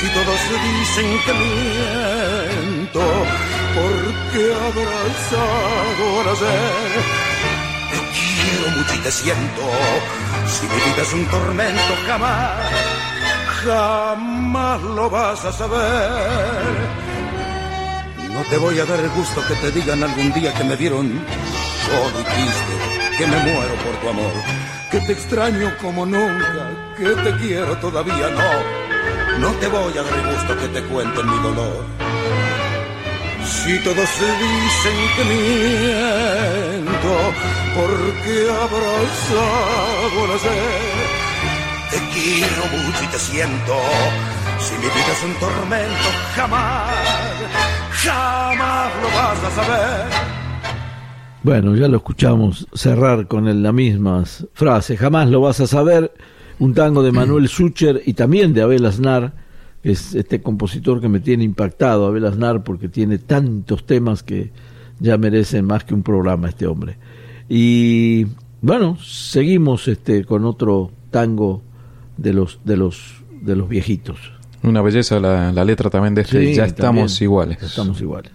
Si 0.00 0.08
todos 0.08 0.40
dicen 0.62 1.20
que 1.26 1.32
miento, 1.34 3.02
porque 3.74 4.54
abrazado 4.54 6.20
al 6.20 6.28
ayer. 6.30 7.02
Te 7.90 7.98
quiero 8.16 8.78
mucho 8.78 8.94
y 8.94 8.98
te 8.98 9.10
siento. 9.10 9.62
Si 10.46 10.66
mi 10.66 10.74
vida 10.74 11.02
es 11.02 11.12
un 11.12 11.26
tormento, 11.26 11.92
jamás, 12.06 12.60
jamás 13.62 14.80
lo 14.80 15.10
vas 15.10 15.44
a 15.44 15.52
saber. 15.52 17.00
No 18.32 18.42
te 18.48 18.56
voy 18.56 18.78
a 18.78 18.86
dar 18.86 19.00
el 19.00 19.10
gusto 19.10 19.46
que 19.46 19.54
te 19.56 19.70
digan 19.70 20.02
algún 20.02 20.32
día 20.32 20.54
que 20.54 20.64
me 20.64 20.76
vieron 20.76 21.12
solo 21.84 22.20
y 22.20 22.24
triste, 22.24 23.18
que 23.18 23.26
me 23.26 23.36
muero 23.36 23.74
por 23.84 23.96
tu 24.00 24.08
amor, 24.08 24.32
que 24.90 25.00
te 25.00 25.12
extraño 25.12 25.76
como 25.78 26.06
nunca, 26.06 26.70
que 26.96 27.10
te 27.22 27.36
quiero 27.36 27.76
todavía 27.76 28.30
no. 28.30 28.89
No 29.38 29.50
te 29.60 29.68
voy 29.68 29.92
a 29.96 30.02
dar 30.02 30.32
gusto 30.32 30.56
que 30.56 30.68
te 30.68 30.82
cuenten 30.88 31.30
mi 31.30 31.38
dolor. 31.42 31.84
Si 33.44 33.78
todos 33.84 33.96
dicen 33.96 34.96
que 35.16 35.24
miento, 35.24 37.12
porque 37.76 38.48
abrazado 38.50 40.26
la 40.28 40.38
sé, 40.38 40.58
te 41.90 41.98
quiero 42.14 42.84
mucho 42.84 43.04
y 43.04 43.06
te 43.08 43.18
siento. 43.18 43.74
Si 44.58 44.74
mi 44.74 44.80
vida 44.82 45.12
es 45.12 45.24
un 45.24 45.34
tormento, 45.34 46.08
jamás, 46.34 46.94
jamás 48.02 48.92
lo 49.02 49.08
vas 49.08 49.44
a 49.44 49.50
saber. 49.62 50.30
Bueno, 51.42 51.74
ya 51.74 51.88
lo 51.88 51.96
escuchamos 51.96 52.66
cerrar 52.74 53.26
con 53.26 53.62
la 53.62 53.72
misma 53.72 54.24
frase, 54.52 54.98
jamás 54.98 55.28
lo 55.28 55.40
vas 55.40 55.60
a 55.60 55.66
saber, 55.66 56.12
un 56.60 56.74
tango 56.74 57.02
de 57.02 57.10
Manuel 57.10 57.48
Sucher 57.48 58.02
y 58.06 58.14
también 58.14 58.54
de 58.54 58.62
Abel 58.62 58.86
Aznar, 58.86 59.32
que 59.82 59.92
es 59.92 60.14
este 60.14 60.40
compositor 60.40 61.00
que 61.00 61.08
me 61.08 61.20
tiene 61.20 61.42
impactado, 61.42 62.06
Abel 62.06 62.26
Aznar, 62.26 62.62
porque 62.62 62.88
tiene 62.88 63.18
tantos 63.18 63.84
temas 63.84 64.22
que 64.22 64.52
ya 65.00 65.18
merecen 65.18 65.64
más 65.64 65.84
que 65.84 65.94
un 65.94 66.02
programa 66.02 66.48
este 66.48 66.66
hombre. 66.66 66.96
Y 67.48 68.26
bueno, 68.62 68.96
seguimos 69.02 69.88
este 69.88 70.24
con 70.24 70.44
otro 70.44 70.92
tango 71.10 71.62
de 72.16 72.32
los 72.32 72.60
de 72.64 72.76
los 72.76 73.22
de 73.40 73.56
los 73.56 73.68
viejitos. 73.68 74.18
Una 74.62 74.82
belleza 74.82 75.18
la, 75.18 75.50
la 75.52 75.64
letra 75.64 75.88
también 75.88 76.14
de 76.14 76.22
este. 76.22 76.46
Sí, 76.46 76.54
ya 76.54 76.66
estamos 76.66 77.16
también, 77.16 77.24
iguales. 77.24 77.60
ya 77.60 77.66
Estamos 77.66 78.00
iguales. 78.00 78.32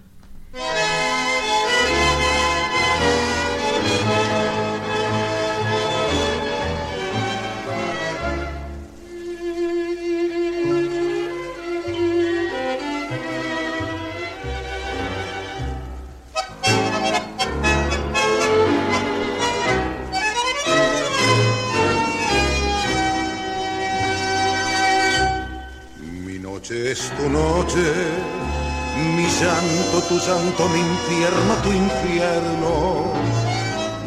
Tu 30.08 30.18
llanto, 30.20 30.70
mi 30.70 30.80
infierno, 30.80 31.54
tu 31.64 31.72
infierno. 31.72 33.14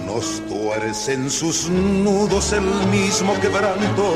Nos 0.07 0.41
tuerce 0.49 1.15
en 1.15 1.31
sus 1.31 1.69
nudos 1.69 2.53
el 2.53 2.65
mismo 2.89 3.39
quebranto 3.41 4.15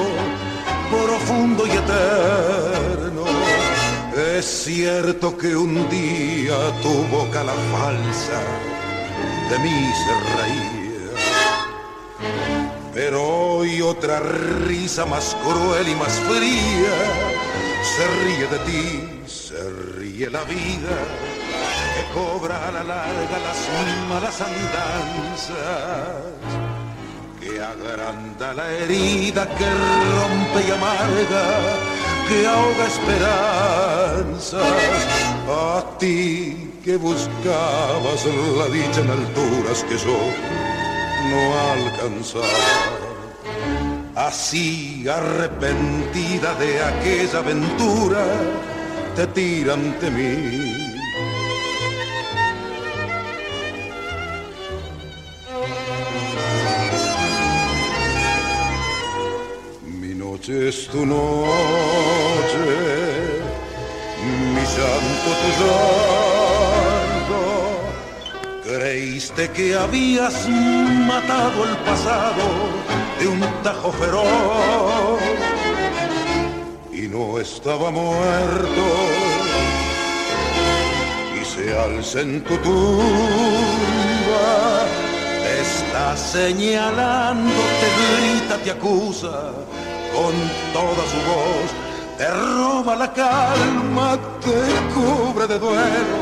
profundo 0.91 1.67
y 1.67 1.71
eterno. 1.71 3.25
Es 4.37 4.45
cierto 4.65 5.37
que 5.37 5.57
un 5.57 5.89
día 5.89 6.57
tu 6.83 6.93
boca 7.17 7.43
la 7.43 7.55
falsa 7.73 8.41
de 9.51 9.59
mí 9.59 9.91
se 10.03 10.15
reía, 10.39 11.11
pero 12.93 13.23
hoy 13.23 13.81
otra 13.81 14.21
risa 14.21 15.07
más 15.07 15.37
cruel 15.43 15.89
y 15.89 15.95
más 15.95 16.13
fría 16.29 16.97
se 17.97 18.07
ríe 18.25 18.47
de 18.47 18.59
ti, 18.71 19.09
se 19.27 19.71
ríe 19.99 20.31
la 20.31 20.45
vida 20.45 21.32
cobra 22.15 22.69
a 22.69 22.73
la 22.73 22.85
larga 22.85 23.39
las 23.47 23.69
malas 24.09 24.41
andanzas 24.41 25.53
que 27.41 27.61
agranda 27.61 28.55
la 28.55 28.71
herida, 28.71 29.49
que 29.57 29.67
rompe 30.17 30.69
y 30.69 30.71
amarga, 30.71 31.45
que 32.29 32.47
ahoga 32.47 32.87
esperanzas. 32.87 34.63
A 35.49 35.85
ti 35.99 36.79
que 36.85 36.97
buscabas 36.97 38.27
la 38.59 38.67
dicha 38.67 39.01
en 39.01 39.11
alturas 39.11 39.85
que 39.89 39.97
yo 39.99 40.19
no 41.31 41.41
alcanzaba. 41.73 42.47
Así 44.15 45.05
arrepentida 45.09 46.55
de 46.55 46.83
aquella 46.85 47.39
aventura, 47.39 48.25
te 49.17 49.27
tira 49.29 49.75
ante 49.75 50.11
mí 50.11 50.92
noche 60.43 60.69
es 60.69 60.89
tu 60.89 61.07
noche, 61.07 62.59
mi 64.55 64.67
santo 64.67 65.31
tu 65.41 65.51
santo. 65.63 67.41
Creíste 68.65 69.51
que 69.51 69.77
habías 69.77 70.49
matado 70.49 71.65
el 71.65 71.77
pasado 71.85 72.43
de 73.21 73.29
un 73.29 73.41
tajo 73.63 73.93
feroz 73.93 75.21
y 76.93 77.03
no 77.03 77.39
estaba 77.39 77.93
muerto. 77.93 78.85
Y 81.41 81.45
se 81.45 81.79
alza 81.79 82.21
en 82.21 82.43
tu 82.43 82.57
tumba, 82.57 83.67
te 85.45 85.61
está 85.61 86.17
señalando, 86.17 87.63
te 87.81 87.89
grita, 88.01 88.57
te 88.65 88.71
acusa 88.73 89.53
con 90.15 90.35
toda 90.73 91.03
su 91.13 91.21
voz, 91.31 91.69
te 92.19 92.29
roba 92.29 92.97
la 92.97 93.13
calma, 93.13 94.19
te 94.41 94.61
cubre 94.95 95.47
de 95.47 95.59
duelo, 95.59 96.19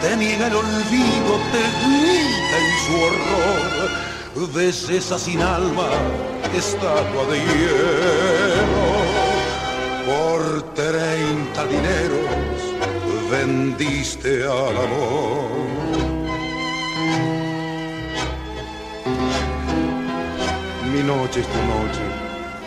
te 0.00 0.16
niega 0.16 0.46
el 0.46 0.56
olvido, 0.56 1.32
te 1.52 1.62
grita 1.82 2.56
en 2.62 2.70
su 2.84 2.94
horror, 3.04 4.02
esa 4.90 5.18
sin 5.18 5.40
alma, 5.40 5.88
estatua 6.56 7.24
de 7.30 7.38
hielo, 7.38 8.86
por 10.06 10.62
treinta 10.74 11.64
dineros 11.66 12.52
vendiste 13.32 14.44
al 14.44 14.76
amor. 14.76 15.50
Mi 20.92 21.02
noche 21.02 21.40
es 21.40 21.46
tu 21.46 21.58
noche 21.74 22.11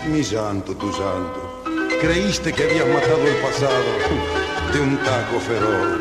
mi 0.08 0.22
llanto, 0.24 0.76
tu 0.76 0.91
llanto. 0.91 1.64
Creíste 2.01 2.53
que 2.53 2.64
habías 2.64 2.88
matado 2.88 3.28
el 3.28 3.36
pasado 3.38 3.84
de 4.74 4.80
un 4.80 4.97
taco 4.97 5.39
feroz. 5.39 5.99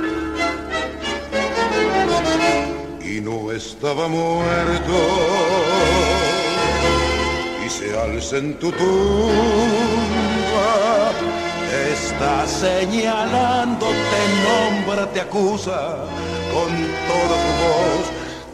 Y 3.01 3.21
no 3.21 3.53
estaba 3.53 4.09
muerto. 4.09 4.93
Y 7.65 7.69
se 7.69 7.99
alza 7.99 8.39
en 8.39 8.59
tu 8.59 8.71
tumba. 8.73 8.93
está 11.93 12.47
señalando, 12.47 13.87
te 13.87 14.23
nombra, 14.47 15.07
te 15.13 15.21
acusa 15.21 16.05
con 16.53 16.71
toda 17.09 17.37
su 17.45 17.53
voz. 17.63 18.05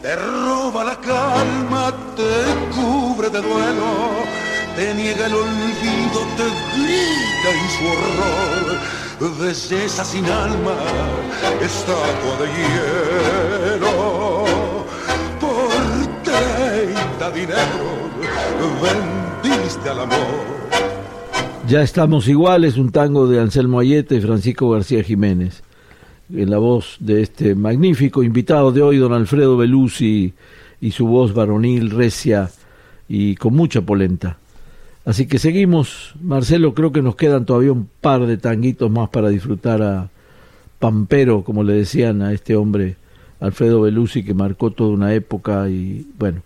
Te 0.01 0.15
roba 0.15 0.83
la 0.83 0.95
calma, 0.99 1.93
te 2.15 2.31
cubre 2.75 3.29
de 3.29 3.41
duelo 3.41 4.40
te 4.75 4.93
niega 4.93 5.25
el 5.25 5.33
olvido, 5.33 6.19
te 6.37 6.47
grita 6.75 7.49
en 7.53 7.69
su 7.75 7.83
horror. 7.87 9.01
Belleza 9.39 10.03
sin 10.03 10.25
alma, 10.25 10.75
estatua 11.61 12.37
de 12.39 12.47
hielo. 13.77 13.95
Por 15.39 15.69
treinta 16.23 17.31
dinero 17.31 18.01
vendiste 18.81 19.89
al 19.89 19.99
amor. 19.99 20.61
Ya 21.67 21.83
estamos 21.83 22.27
iguales, 22.27 22.77
un 22.77 22.91
tango 22.91 23.27
de 23.27 23.39
Anselmo 23.39 23.79
Ayete 23.79 24.15
y 24.15 24.21
Francisco 24.21 24.69
García 24.71 25.03
Jiménez. 25.03 25.61
En 26.33 26.49
la 26.49 26.57
voz 26.57 26.95
de 26.99 27.21
este 27.21 27.55
magnífico 27.55 28.23
invitado 28.23 28.71
de 28.71 28.81
hoy, 28.81 28.97
don 28.97 29.13
Alfredo 29.13 29.57
Belusi, 29.57 30.33
y 30.79 30.91
su 30.91 31.05
voz 31.05 31.33
varonil, 31.33 31.91
recia 31.91 32.49
y 33.07 33.35
con 33.35 33.53
mucha 33.53 33.81
polenta. 33.81 34.37
Así 35.03 35.25
que 35.25 35.39
seguimos, 35.39 36.13
Marcelo, 36.21 36.75
creo 36.75 36.91
que 36.91 37.01
nos 37.01 37.15
quedan 37.15 37.45
todavía 37.45 37.71
un 37.71 37.89
par 38.01 38.27
de 38.27 38.37
tanguitos 38.37 38.91
más 38.91 39.09
para 39.09 39.29
disfrutar 39.29 39.81
a 39.81 40.09
Pampero, 40.77 41.43
como 41.43 41.63
le 41.63 41.73
decían 41.73 42.21
a 42.21 42.33
este 42.33 42.55
hombre, 42.55 42.97
Alfredo 43.39 43.81
Belusi, 43.81 44.23
que 44.23 44.35
marcó 44.35 44.71
toda 44.71 44.91
una 44.91 45.13
época 45.13 45.67
y 45.69 46.07
bueno, 46.19 46.43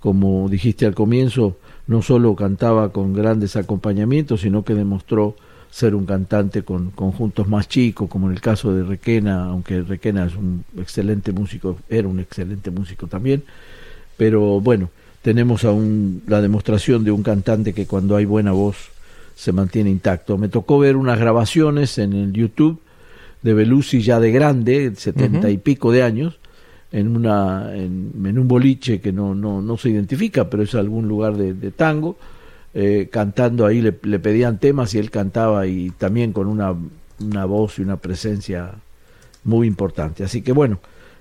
como 0.00 0.48
dijiste 0.48 0.84
al 0.84 0.96
comienzo, 0.96 1.56
no 1.86 2.02
solo 2.02 2.34
cantaba 2.34 2.92
con 2.92 3.12
grandes 3.12 3.54
acompañamientos, 3.54 4.40
sino 4.40 4.64
que 4.64 4.74
demostró 4.74 5.36
ser 5.70 5.94
un 5.94 6.04
cantante 6.04 6.64
con 6.64 6.90
conjuntos 6.90 7.48
más 7.48 7.68
chicos, 7.68 8.10
como 8.10 8.26
en 8.26 8.34
el 8.34 8.40
caso 8.40 8.74
de 8.74 8.82
Requena, 8.82 9.44
aunque 9.44 9.82
Requena 9.82 10.26
es 10.26 10.34
un 10.34 10.64
excelente 10.76 11.32
músico, 11.32 11.78
era 11.88 12.08
un 12.08 12.18
excelente 12.18 12.72
músico 12.72 13.06
también, 13.06 13.44
pero 14.16 14.60
bueno, 14.60 14.90
tenemos 15.22 15.64
aún 15.64 16.22
la 16.26 16.40
demostración 16.40 17.04
de 17.04 17.12
un 17.12 17.22
cantante 17.22 17.72
que 17.72 17.86
cuando 17.86 18.16
hay 18.16 18.24
buena 18.24 18.52
voz 18.52 18.76
se 19.34 19.52
mantiene 19.52 19.90
intacto. 19.90 20.36
Me 20.36 20.48
tocó 20.48 20.78
ver 20.78 20.96
unas 20.96 21.18
grabaciones 21.18 21.96
en 21.98 22.12
el 22.12 22.32
YouTube 22.32 22.80
de 23.42 23.54
Belusi 23.54 24.02
ya 24.02 24.20
de 24.20 24.30
grande, 24.30 24.92
setenta 24.96 25.50
y 25.50 25.58
pico 25.58 25.90
de 25.90 26.02
años, 26.02 26.38
en 26.90 27.16
una 27.16 27.74
en, 27.74 28.38
un 28.38 28.48
boliche 28.48 29.00
que 29.00 29.12
no, 29.12 29.34
no, 29.34 29.62
no 29.62 29.76
se 29.76 29.90
identifica, 29.90 30.50
pero 30.50 30.62
es 30.62 30.74
algún 30.74 31.08
lugar 31.08 31.36
de, 31.36 31.70
tango, 31.70 32.16
eh, 32.74 33.08
cantando 33.10 33.66
ahí 33.66 33.80
le, 33.80 33.96
le, 34.02 34.18
pedían 34.18 34.58
temas 34.58 34.94
y 34.94 34.98
él 34.98 35.10
cantaba 35.10 35.66
y 35.66 35.90
también 35.90 36.32
con 36.32 36.46
una, 36.46 36.74
una 37.20 37.44
voz 37.44 37.78
y 37.78 37.82
una 37.82 37.96
presencia 37.96 38.72
muy 39.44 39.66
importante. 39.66 40.24
Así 40.24 40.42
que 40.42 40.52
bueno, 40.52 40.78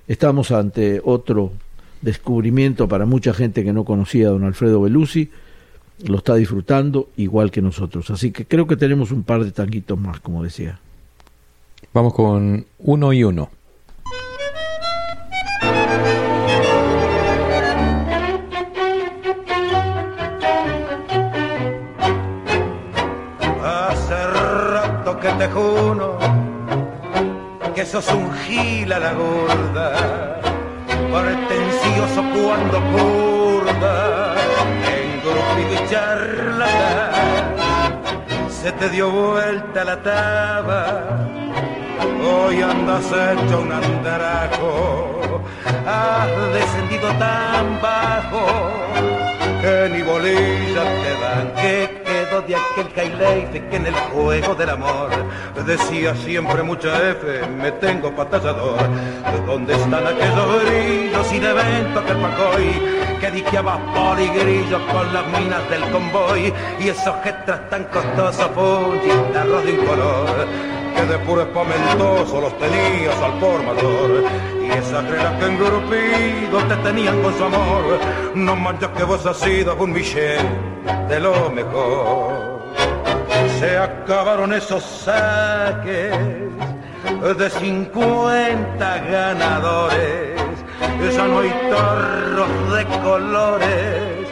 estamos 0.08 0.52
ante 0.52 1.02
otro 1.04 1.54
descubrimiento 2.02 2.88
para 2.88 3.06
mucha 3.06 3.34
gente 3.34 3.64
que 3.64 3.74
no 3.74 3.86
conocía 3.86 4.28
a 4.28 4.32
don 4.32 4.44
Alfredo 4.44 4.82
Belusi, 4.82 5.30
lo 6.06 6.18
está 6.18 6.36
disfrutando 6.36 7.10
igual 7.18 7.52
que 7.52 7.62
nosotros. 7.62 8.10
Así 8.10 8.32
que 8.32 8.46
creo 8.46 8.68
que 8.68 8.76
tenemos 8.76 9.12
un 9.12 9.24
par 9.24 9.44
de 9.44 9.52
tanguitos 9.52 10.00
más, 10.00 10.20
como 10.20 10.44
decía. 10.44 10.80
Vamos 11.94 12.14
con 12.14 12.66
uno 12.80 13.14
y 13.14 13.24
uno. 13.24 13.50
Hace 23.64 24.28
rato 24.28 25.20
que 25.20 25.30
te 25.30 25.48
juro 25.50 26.18
que 27.76 27.86
sos 27.86 28.08
un 28.14 28.34
gila 28.34 29.00
la 29.00 29.14
gorda 29.14 30.51
pretencioso 31.10 32.22
cuando 32.34 32.78
curda, 32.94 34.36
engrupido 35.00 35.74
y 35.74 35.90
charlatán, 35.90 37.56
se 38.50 38.72
te 38.74 38.90
dio 38.90 39.10
vuelta 39.10 39.84
la 39.84 40.02
taba, 40.02 41.28
hoy 42.24 42.62
andas 42.62 43.06
hecho 43.06 43.62
un 43.62 43.72
andarajo, 43.72 45.42
has 45.88 46.54
descendido 46.54 47.08
tan 47.18 47.82
bajo 47.82 48.46
que 49.62 49.90
ni 49.94 50.02
bolilla 50.02 50.84
te 51.04 51.14
dan, 51.22 51.54
que 51.56 52.01
de 52.40 52.56
aquel 52.56 52.88
Kaileife 52.96 53.68
que 53.68 53.76
en 53.76 53.88
el 53.88 53.94
juego 53.94 54.56
del 54.56 54.70
amor 54.70 55.10
decía 55.66 56.16
siempre 56.16 56.64
mucha 56.64 57.10
F, 57.10 57.46
me 57.48 57.74
tengo 57.74 58.10
patallador. 58.16 58.80
¿Dónde 59.46 59.74
están 59.74 60.08
aquellos 60.08 60.64
brillos 60.64 61.34
y 61.34 61.40
de 61.40 61.50
evento 61.50 62.06
que 62.06 62.14
hoy 62.14 63.18
que 63.20 63.32
diqueaba 63.32 63.80
grillo 64.16 64.80
con 64.88 65.14
las 65.14 65.28
minas 65.28 65.70
del 65.70 65.82
convoy 65.92 66.54
y 66.80 66.88
esos 66.88 67.16
getras 67.22 67.70
tan 67.70 67.84
costosos 67.86 68.48
arroz 69.36 69.66
de 69.66 69.74
un 69.74 69.86
color 69.86 70.48
que 70.96 71.04
de 71.04 71.18
puro 71.20 71.42
espamentoso 71.42 72.42
los 72.42 72.58
tenías 72.58 73.16
al 73.22 73.34
por 73.40 73.62
y 74.74 74.78
esas 74.78 75.06
reglas 75.06 75.34
que 75.40 75.46
engrupidos 75.46 76.68
te 76.68 76.76
tenían 76.78 77.22
con 77.22 77.38
su 77.38 77.44
amor. 77.44 78.00
No 78.36 78.56
manches 78.56 78.90
que 78.90 79.04
vos 79.04 79.26
has 79.26 79.38
sido 79.38 79.76
un 79.76 79.92
Michel 79.92 80.48
de 81.10 81.20
lo 81.20 81.50
mejor. 81.50 82.62
Se 83.60 83.78
acabaron 83.78 84.54
esos 84.54 84.84
saques 84.84 86.14
de 87.38 87.50
50 87.50 88.98
ganadores. 89.00 90.42
Ya 91.16 91.28
no 91.28 91.40
hay 91.40 91.50
tarros 91.70 92.74
de 92.76 92.86
colores. 93.02 94.28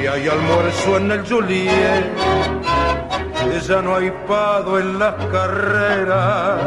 Y 0.00 0.06
hay 0.06 0.28
almuerzo 0.28 0.96
en 0.98 1.10
el 1.10 1.28
Juliet. 1.28 2.04
Ya 3.66 3.80
no 3.80 3.96
hay 3.96 4.12
pado 4.28 4.78
en 4.78 4.98
las 4.98 5.14
carreras. 5.26 6.60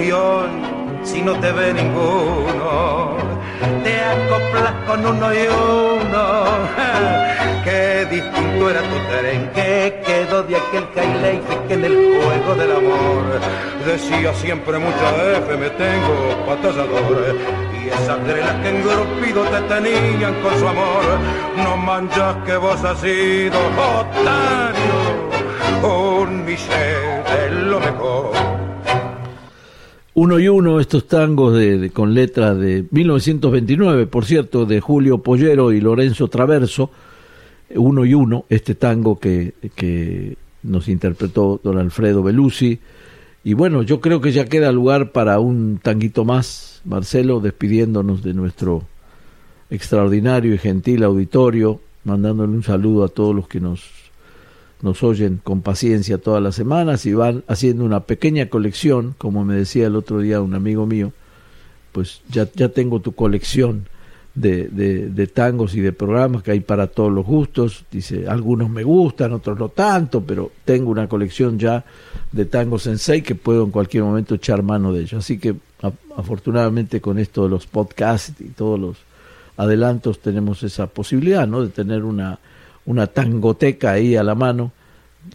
Y 0.00 0.12
hoy 0.12 0.83
si 1.04 1.22
no 1.22 1.34
te 1.34 1.52
ve 1.52 1.72
ninguno. 1.72 3.16
Te 3.82 4.00
acoplas 4.00 4.74
con 4.86 5.06
uno 5.06 5.34
y 5.34 5.46
uno. 5.46 6.44
Qué 7.64 8.06
distinto 8.10 8.70
era 8.70 8.80
tu 8.80 8.96
tren 9.10 9.50
que 9.54 10.02
quedó 10.04 10.42
de 10.42 10.56
aquel 10.56 10.86
Kaileife 10.94 11.58
que 11.68 11.74
en 11.74 11.84
el 11.84 11.94
juego 11.94 12.54
del 12.56 12.72
amor. 12.72 13.40
Decía 13.86 14.34
siempre 14.34 14.78
mucha 14.78 15.38
F 15.38 15.56
me 15.56 15.70
tengo 15.70 16.44
batallador 16.46 17.36
y 17.80 17.88
esas 17.88 18.24
grelas 18.26 18.54
que 18.62 18.68
engrupido 18.70 19.44
te 19.44 19.60
tenían 19.62 20.34
con 20.42 20.58
su 20.58 20.68
amor. 20.68 21.04
No 21.56 21.76
manchas 21.76 22.36
que 22.44 22.56
vos 22.56 22.82
has 22.84 22.98
sido 23.00 23.58
Otario 24.00 25.24
un 25.82 26.44
Michel 26.44 27.24
de 27.24 27.50
lo 27.50 27.78
mejor 27.80 28.33
uno 30.14 30.38
y 30.38 30.48
uno, 30.48 30.78
estos 30.78 31.08
tangos 31.08 31.54
de, 31.54 31.90
con 31.90 32.14
letra 32.14 32.54
de 32.54 32.84
1929, 32.90 34.06
por 34.06 34.24
cierto, 34.24 34.64
de 34.64 34.80
Julio 34.80 35.18
Pollero 35.18 35.72
y 35.72 35.80
Lorenzo 35.80 36.28
Traverso, 36.28 36.90
uno 37.74 38.04
y 38.04 38.14
uno, 38.14 38.44
este 38.48 38.76
tango 38.76 39.18
que, 39.18 39.54
que 39.74 40.36
nos 40.62 40.88
interpretó 40.88 41.60
don 41.62 41.78
Alfredo 41.78 42.22
Belusi. 42.22 42.78
Y 43.42 43.54
bueno, 43.54 43.82
yo 43.82 44.00
creo 44.00 44.20
que 44.20 44.30
ya 44.30 44.44
queda 44.44 44.70
lugar 44.70 45.10
para 45.10 45.40
un 45.40 45.80
tanguito 45.82 46.24
más, 46.24 46.80
Marcelo, 46.84 47.40
despidiéndonos 47.40 48.22
de 48.22 48.34
nuestro 48.34 48.84
extraordinario 49.68 50.54
y 50.54 50.58
gentil 50.58 51.02
auditorio, 51.02 51.80
mandándole 52.04 52.52
un 52.52 52.62
saludo 52.62 53.04
a 53.04 53.08
todos 53.08 53.34
los 53.34 53.48
que 53.48 53.60
nos 53.60 53.82
nos 54.84 55.02
oyen 55.02 55.40
con 55.42 55.62
paciencia 55.62 56.18
todas 56.18 56.42
las 56.42 56.54
semanas 56.54 57.06
y 57.06 57.14
van 57.14 57.42
haciendo 57.48 57.84
una 57.84 58.00
pequeña 58.00 58.50
colección, 58.50 59.14
como 59.16 59.42
me 59.42 59.56
decía 59.56 59.86
el 59.86 59.96
otro 59.96 60.20
día 60.20 60.42
un 60.42 60.54
amigo 60.54 60.84
mío, 60.84 61.12
pues 61.92 62.20
ya, 62.28 62.46
ya 62.54 62.68
tengo 62.68 63.00
tu 63.00 63.12
colección 63.12 63.88
de, 64.34 64.68
de, 64.68 65.26
tangos 65.26 65.74
y 65.74 65.80
de 65.80 65.92
programas 65.92 66.42
que 66.42 66.50
hay 66.50 66.60
para 66.60 66.88
todos 66.88 67.10
los 67.10 67.24
gustos. 67.24 67.86
Dice, 67.90 68.28
algunos 68.28 68.68
me 68.68 68.82
gustan, 68.82 69.32
otros 69.32 69.58
no 69.58 69.70
tanto, 69.70 70.20
pero 70.22 70.52
tengo 70.66 70.90
una 70.90 71.08
colección 71.08 71.58
ya 71.58 71.82
de 72.30 72.44
tangos 72.44 72.86
en 72.86 72.98
seis 72.98 73.22
que 73.22 73.36
puedo 73.36 73.64
en 73.64 73.70
cualquier 73.70 74.02
momento 74.02 74.34
echar 74.34 74.62
mano 74.62 74.92
de 74.92 75.02
ellos. 75.02 75.14
Así 75.14 75.38
que 75.38 75.54
afortunadamente 76.14 77.00
con 77.00 77.18
esto 77.18 77.44
de 77.44 77.48
los 77.48 77.66
podcasts 77.66 78.34
y 78.38 78.48
todos 78.50 78.78
los 78.78 78.96
adelantos 79.56 80.18
tenemos 80.18 80.62
esa 80.62 80.88
posibilidad, 80.88 81.46
¿no? 81.46 81.62
De 81.62 81.68
tener 81.70 82.04
una 82.04 82.38
una 82.86 83.06
tangoteca 83.06 83.92
ahí 83.92 84.16
a 84.16 84.22
la 84.22 84.34
mano 84.34 84.72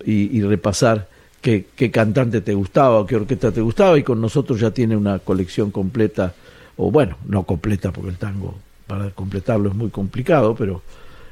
y, 0.06 0.41
repasar 0.41 1.08
qué, 1.41 1.66
qué, 1.76 1.89
cantante 1.89 2.41
te 2.41 2.54
gustaba 2.54 3.06
qué 3.08 3.16
orquesta 3.16 3.52
te 3.52 3.62
gustaba 3.62 3.97
y 3.97 4.04
con 4.04 4.22
nosotros 4.22 4.60
ya 4.60 4.72
tiene 4.72 4.95
una 4.95 5.20
colección 5.20 5.72
completa, 5.72 6.34
o 6.78 6.91
bueno, 6.91 7.18
no 7.28 7.43
completa 7.43 7.91
porque 7.91 8.12
el 8.12 8.18
tango 8.18 8.56
para 8.86 9.12
completarlo 9.12 9.70
es 9.70 9.76
muy 9.76 9.89
complicado, 9.89 10.56
pero, 10.56 10.82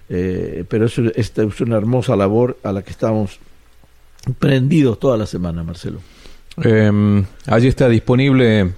eh, 0.09 0.63
pero 0.67 0.85
es, 0.85 0.97
es 0.97 1.61
una 1.61 1.77
hermosa 1.77 2.15
labor 2.15 2.57
a 2.63 2.71
la 2.71 2.83
que 2.83 2.91
estamos 2.91 3.39
prendidos 4.39 4.99
toda 4.99 5.17
la 5.17 5.25
semana, 5.25 5.63
Marcelo. 5.63 5.99
Eh, 6.63 7.23
allí 7.45 7.67
está 7.67 7.87
disponible 7.89 8.73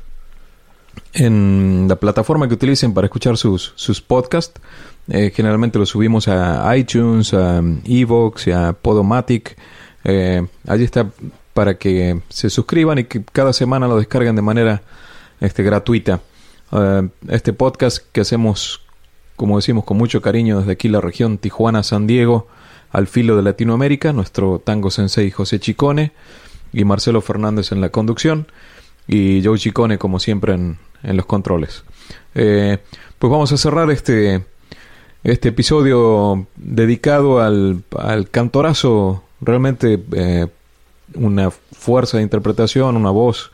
en 1.14 1.86
la 1.88 1.96
plataforma 1.96 2.48
que 2.48 2.54
utilicen 2.54 2.94
para 2.94 3.06
escuchar 3.06 3.38
sus, 3.38 3.74
sus 3.76 4.02
podcasts. 4.02 4.60
Eh, 5.10 5.32
generalmente 5.36 5.80
lo 5.80 5.88
subimos 5.88 6.28
a 6.28 6.76
iTunes, 6.78 7.34
a 7.34 7.64
Evox 7.86 8.47
y 8.47 8.51
a 8.51 8.74
Podomatic. 8.74 9.57
Eh, 10.03 10.45
allí 10.68 10.84
está 10.84 11.10
para 11.53 11.78
que 11.78 12.22
se 12.30 12.49
suscriban 12.49 12.99
y 12.99 13.05
que 13.05 13.24
cada 13.24 13.51
semana 13.51 13.88
lo 13.88 13.97
descarguen 13.97 14.36
de 14.36 14.43
manera 14.43 14.84
este, 15.41 15.64
gratuita. 15.64 16.22
Eh, 16.72 17.10
este 17.28 17.53
podcast 17.53 18.05
que 18.12 18.22
hacemos, 18.22 18.82
como 19.36 19.57
decimos, 19.57 19.84
con 19.84 19.97
mucho 19.97 20.22
cariño 20.22 20.60
desde 20.60 20.74
aquí 20.74 20.89
la 20.89 21.01
región 21.01 21.39
Tijuana-San 21.39 22.05
Diego, 22.05 22.47
al 22.91 23.07
filo 23.07 23.36
de 23.36 23.41
Latinoamérica, 23.41 24.14
nuestro 24.14 24.60
tango 24.60 24.91
sensei 24.91 25.32
José 25.32 25.60
Chicone 25.60 26.12
y 26.72 26.86
Marcelo 26.86 27.22
Fernández 27.22 27.72
en 27.72 27.82
la 27.82 27.89
conducción 27.89 28.47
y 29.07 29.43
Joe 29.43 29.57
Chicone 29.57 29.97
como 29.97 30.20
siempre 30.20 30.53
en, 30.53 30.78
en 31.01 31.18
los 31.18 31.26
controles. 31.26 31.84
pues 32.34 32.80
vamos 33.20 33.51
a 33.51 33.57
cerrar 33.57 33.89
este 33.91 34.43
este 35.24 35.50
episodio 35.50 36.48
dedicado 36.56 37.42
al, 37.42 37.84
al 37.98 38.30
cantorazo, 38.30 39.24
realmente 39.42 40.02
eh, 40.14 40.48
una 41.16 41.52
fuerza 41.52 42.18
de 42.18 42.24
interpretación, 42.24 42.96
una 42.96 43.12
voz 43.12 43.52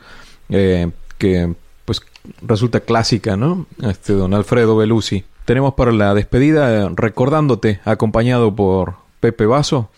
eh, 0.48 0.90
que 1.18 1.54
pues 1.84 2.02
resulta 2.42 2.80
clásica, 2.80 3.36
¿no? 3.36 3.66
Este 3.82 4.12
don 4.12 4.34
Alfredo 4.34 4.76
Belusi. 4.76 5.24
Tenemos 5.44 5.74
para 5.74 5.92
la 5.92 6.14
despedida 6.14 6.86
eh, 6.86 6.88
recordándote, 6.94 7.80
acompañado 7.84 8.54
por 8.54 8.94
Pepe 9.20 9.46
Vaso, 9.46 9.90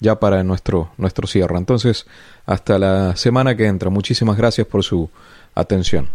ya 0.00 0.18
para 0.18 0.42
nuestro, 0.42 0.90
nuestro 0.98 1.28
cierre. 1.28 1.56
Entonces, 1.56 2.06
hasta 2.44 2.76
la 2.78 3.14
semana 3.14 3.56
que 3.56 3.66
entra. 3.66 3.88
Muchísimas 3.88 4.36
gracias 4.36 4.66
por 4.66 4.82
su 4.82 5.08
atención. 5.54 6.08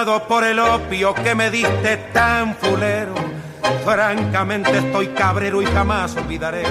Por 0.00 0.44
el 0.44 0.58
opio 0.58 1.12
que 1.12 1.34
me 1.34 1.50
diste 1.50 1.98
tan 2.12 2.54
fulero. 2.56 3.14
Francamente 3.84 4.78
estoy 4.78 5.08
cabrero 5.08 5.60
y 5.60 5.66
jamás 5.66 6.16
olvidaré 6.16 6.64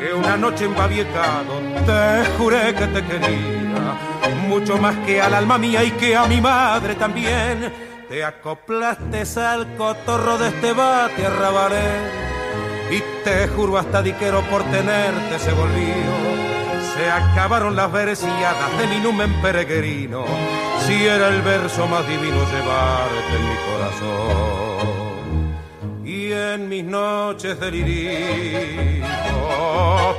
que 0.00 0.12
una 0.12 0.36
noche 0.36 0.64
en 0.64 0.74
Babiecado 0.74 1.60
te 1.86 2.30
juré 2.36 2.74
que 2.74 2.86
te 2.88 3.04
quería, 3.04 3.96
mucho 4.48 4.76
más 4.76 4.96
que 5.06 5.20
al 5.20 5.34
alma 5.34 5.56
mía 5.56 5.84
y 5.84 5.92
que 5.92 6.16
a 6.16 6.26
mi 6.26 6.40
madre 6.40 6.96
también. 6.96 7.72
Te 8.08 8.24
acoplaste 8.24 9.22
al 9.40 9.76
cotorro 9.76 10.36
de 10.38 10.48
este 10.48 10.72
bate 10.72 11.26
arrabalero 11.26 12.10
y 12.90 13.22
te 13.22 13.46
juro 13.48 13.78
hasta 13.78 14.02
diquero 14.02 14.42
por 14.50 14.64
tenerte 14.64 15.38
se 15.38 15.52
volvió 15.52 16.47
se 16.98 17.08
acabaron 17.10 17.74
las 17.76 17.90
versilladas 17.92 18.76
de 18.76 18.86
mi 18.88 18.98
numen 18.98 19.32
peregrino, 19.40 20.24
si 20.84 21.06
era 21.06 21.28
el 21.28 21.40
verso 21.42 21.86
más 21.86 22.04
divino 22.08 22.38
llevarte 22.52 23.36
en 23.36 23.48
mi 23.48 23.56
corazón. 23.68 24.88
Y 26.04 26.32
en 26.32 26.68
mis 26.68 26.82
noches 26.82 27.60
de 27.60 27.70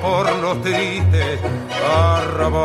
por 0.01 0.31
los 0.37 0.61
tristes 0.61 1.39
arrabales, 2.15 2.55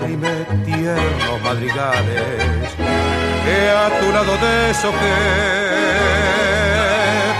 rime 0.00 0.46
tiernos 0.64 1.42
madrigales, 1.42 2.70
que 3.44 3.70
a 3.70 3.88
tu 3.98 4.12
lado 4.12 4.36
de 4.38 4.70
eso 4.70 4.92
que 4.92 5.16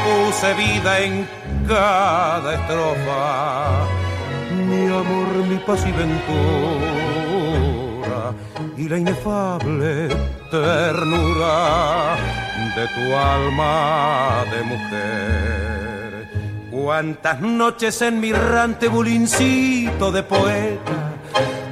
puse 0.04 0.52
vida 0.54 0.98
en 0.98 1.28
cada 1.68 2.54
estrofa 2.54 3.95
mi 4.66 4.86
amor, 4.86 5.28
mi 5.48 5.56
paz 5.58 5.86
y 5.86 5.92
ventura, 5.92 6.22
y 8.76 8.88
la 8.88 8.98
inefable 8.98 10.08
ternura 10.50 12.16
de 12.74 12.86
tu 12.88 13.14
alma 13.16 14.44
de 14.50 14.62
mujer. 14.62 16.28
Cuántas 16.70 17.40
noches 17.40 18.02
en 18.02 18.20
mi 18.20 18.32
rante 18.32 18.88
bulincito 18.88 20.12
de 20.12 20.22
poeta, 20.22 21.14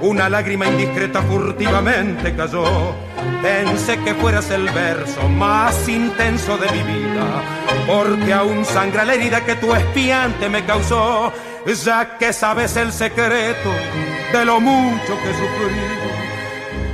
una 0.01 0.29
lágrima 0.29 0.67
indiscreta 0.67 1.23
furtivamente 1.23 2.35
cayó. 2.35 2.95
Pensé 3.43 3.99
que 3.99 4.15
fueras 4.15 4.51
el 4.51 4.71
verso 4.71 5.29
más 5.29 5.89
intenso 5.89 6.57
de 6.57 6.71
mi 6.73 6.83
vida, 6.83 7.43
porque 7.87 8.33
aún 8.33 8.65
sangra 8.65 9.05
la 9.05 9.15
herida 9.15 9.45
que 9.45 9.57
tu 9.57 9.75
espiante 9.75 10.49
me 10.49 10.65
causó, 10.65 11.33
ya 11.67 12.19
que 12.19 12.33
sabes 12.33 12.77
el 12.77 12.93
secreto 12.93 13.71
de 14.33 14.45
lo 14.45 14.61
mucho 14.61 15.19
que 15.23 15.31
he 15.31 15.35
sufrido. 15.35 16.05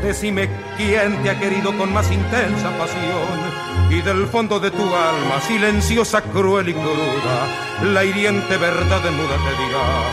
Decime 0.02 0.48
quién 0.76 1.22
te 1.22 1.30
ha 1.30 1.38
querido 1.38 1.76
con 1.76 1.92
más 1.92 2.10
intensa 2.10 2.70
pasión 2.78 3.60
y 3.90 4.00
del 4.02 4.26
fondo 4.28 4.60
de 4.60 4.70
tu 4.70 4.82
alma, 4.82 5.40
silenciosa, 5.46 6.22
cruel 6.22 6.68
y 6.68 6.72
cruda, 6.72 7.48
la 7.92 8.04
hiriente 8.04 8.56
verdad 8.56 9.02
muda 9.10 9.36
te 9.36 9.50
dirá, 9.62 10.08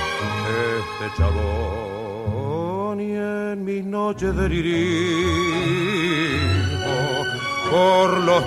este 0.79 1.17
chabón 1.17 2.99
y 2.99 3.15
en 3.15 3.63
mis 3.63 3.85
noches 3.85 4.35
de 4.35 4.47
por 7.69 8.17
los 8.19 8.43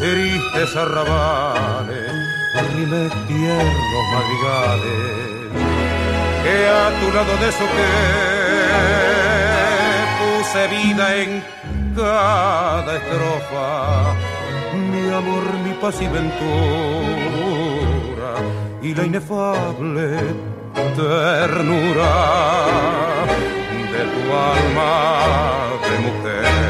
tristes 0.00 0.76
arrabales, 0.76 2.12
rime 2.62 3.10
tiernos 3.26 4.04
madrigales, 4.14 5.50
que 6.42 6.56
a 6.68 6.86
tu 7.00 7.06
lado 7.12 7.34
de 7.38 7.48
eso 7.48 7.66
que 7.76 7.90
puse 10.20 10.60
vida 10.68 11.04
en 11.16 11.30
cada 11.96 12.96
estrofa, 12.96 14.14
mi 14.74 15.04
amor, 15.12 15.44
mi 15.64 15.72
paz 15.80 15.96
y 16.00 16.06
ventura, 16.06 16.32
y 18.82 18.94
la 18.94 19.04
inefable 19.04 20.08
ternura 20.96 22.14
de 23.92 24.02
tu 24.14 24.22
alma 24.32 24.92
de 25.82 25.94
mujer. 26.06 26.63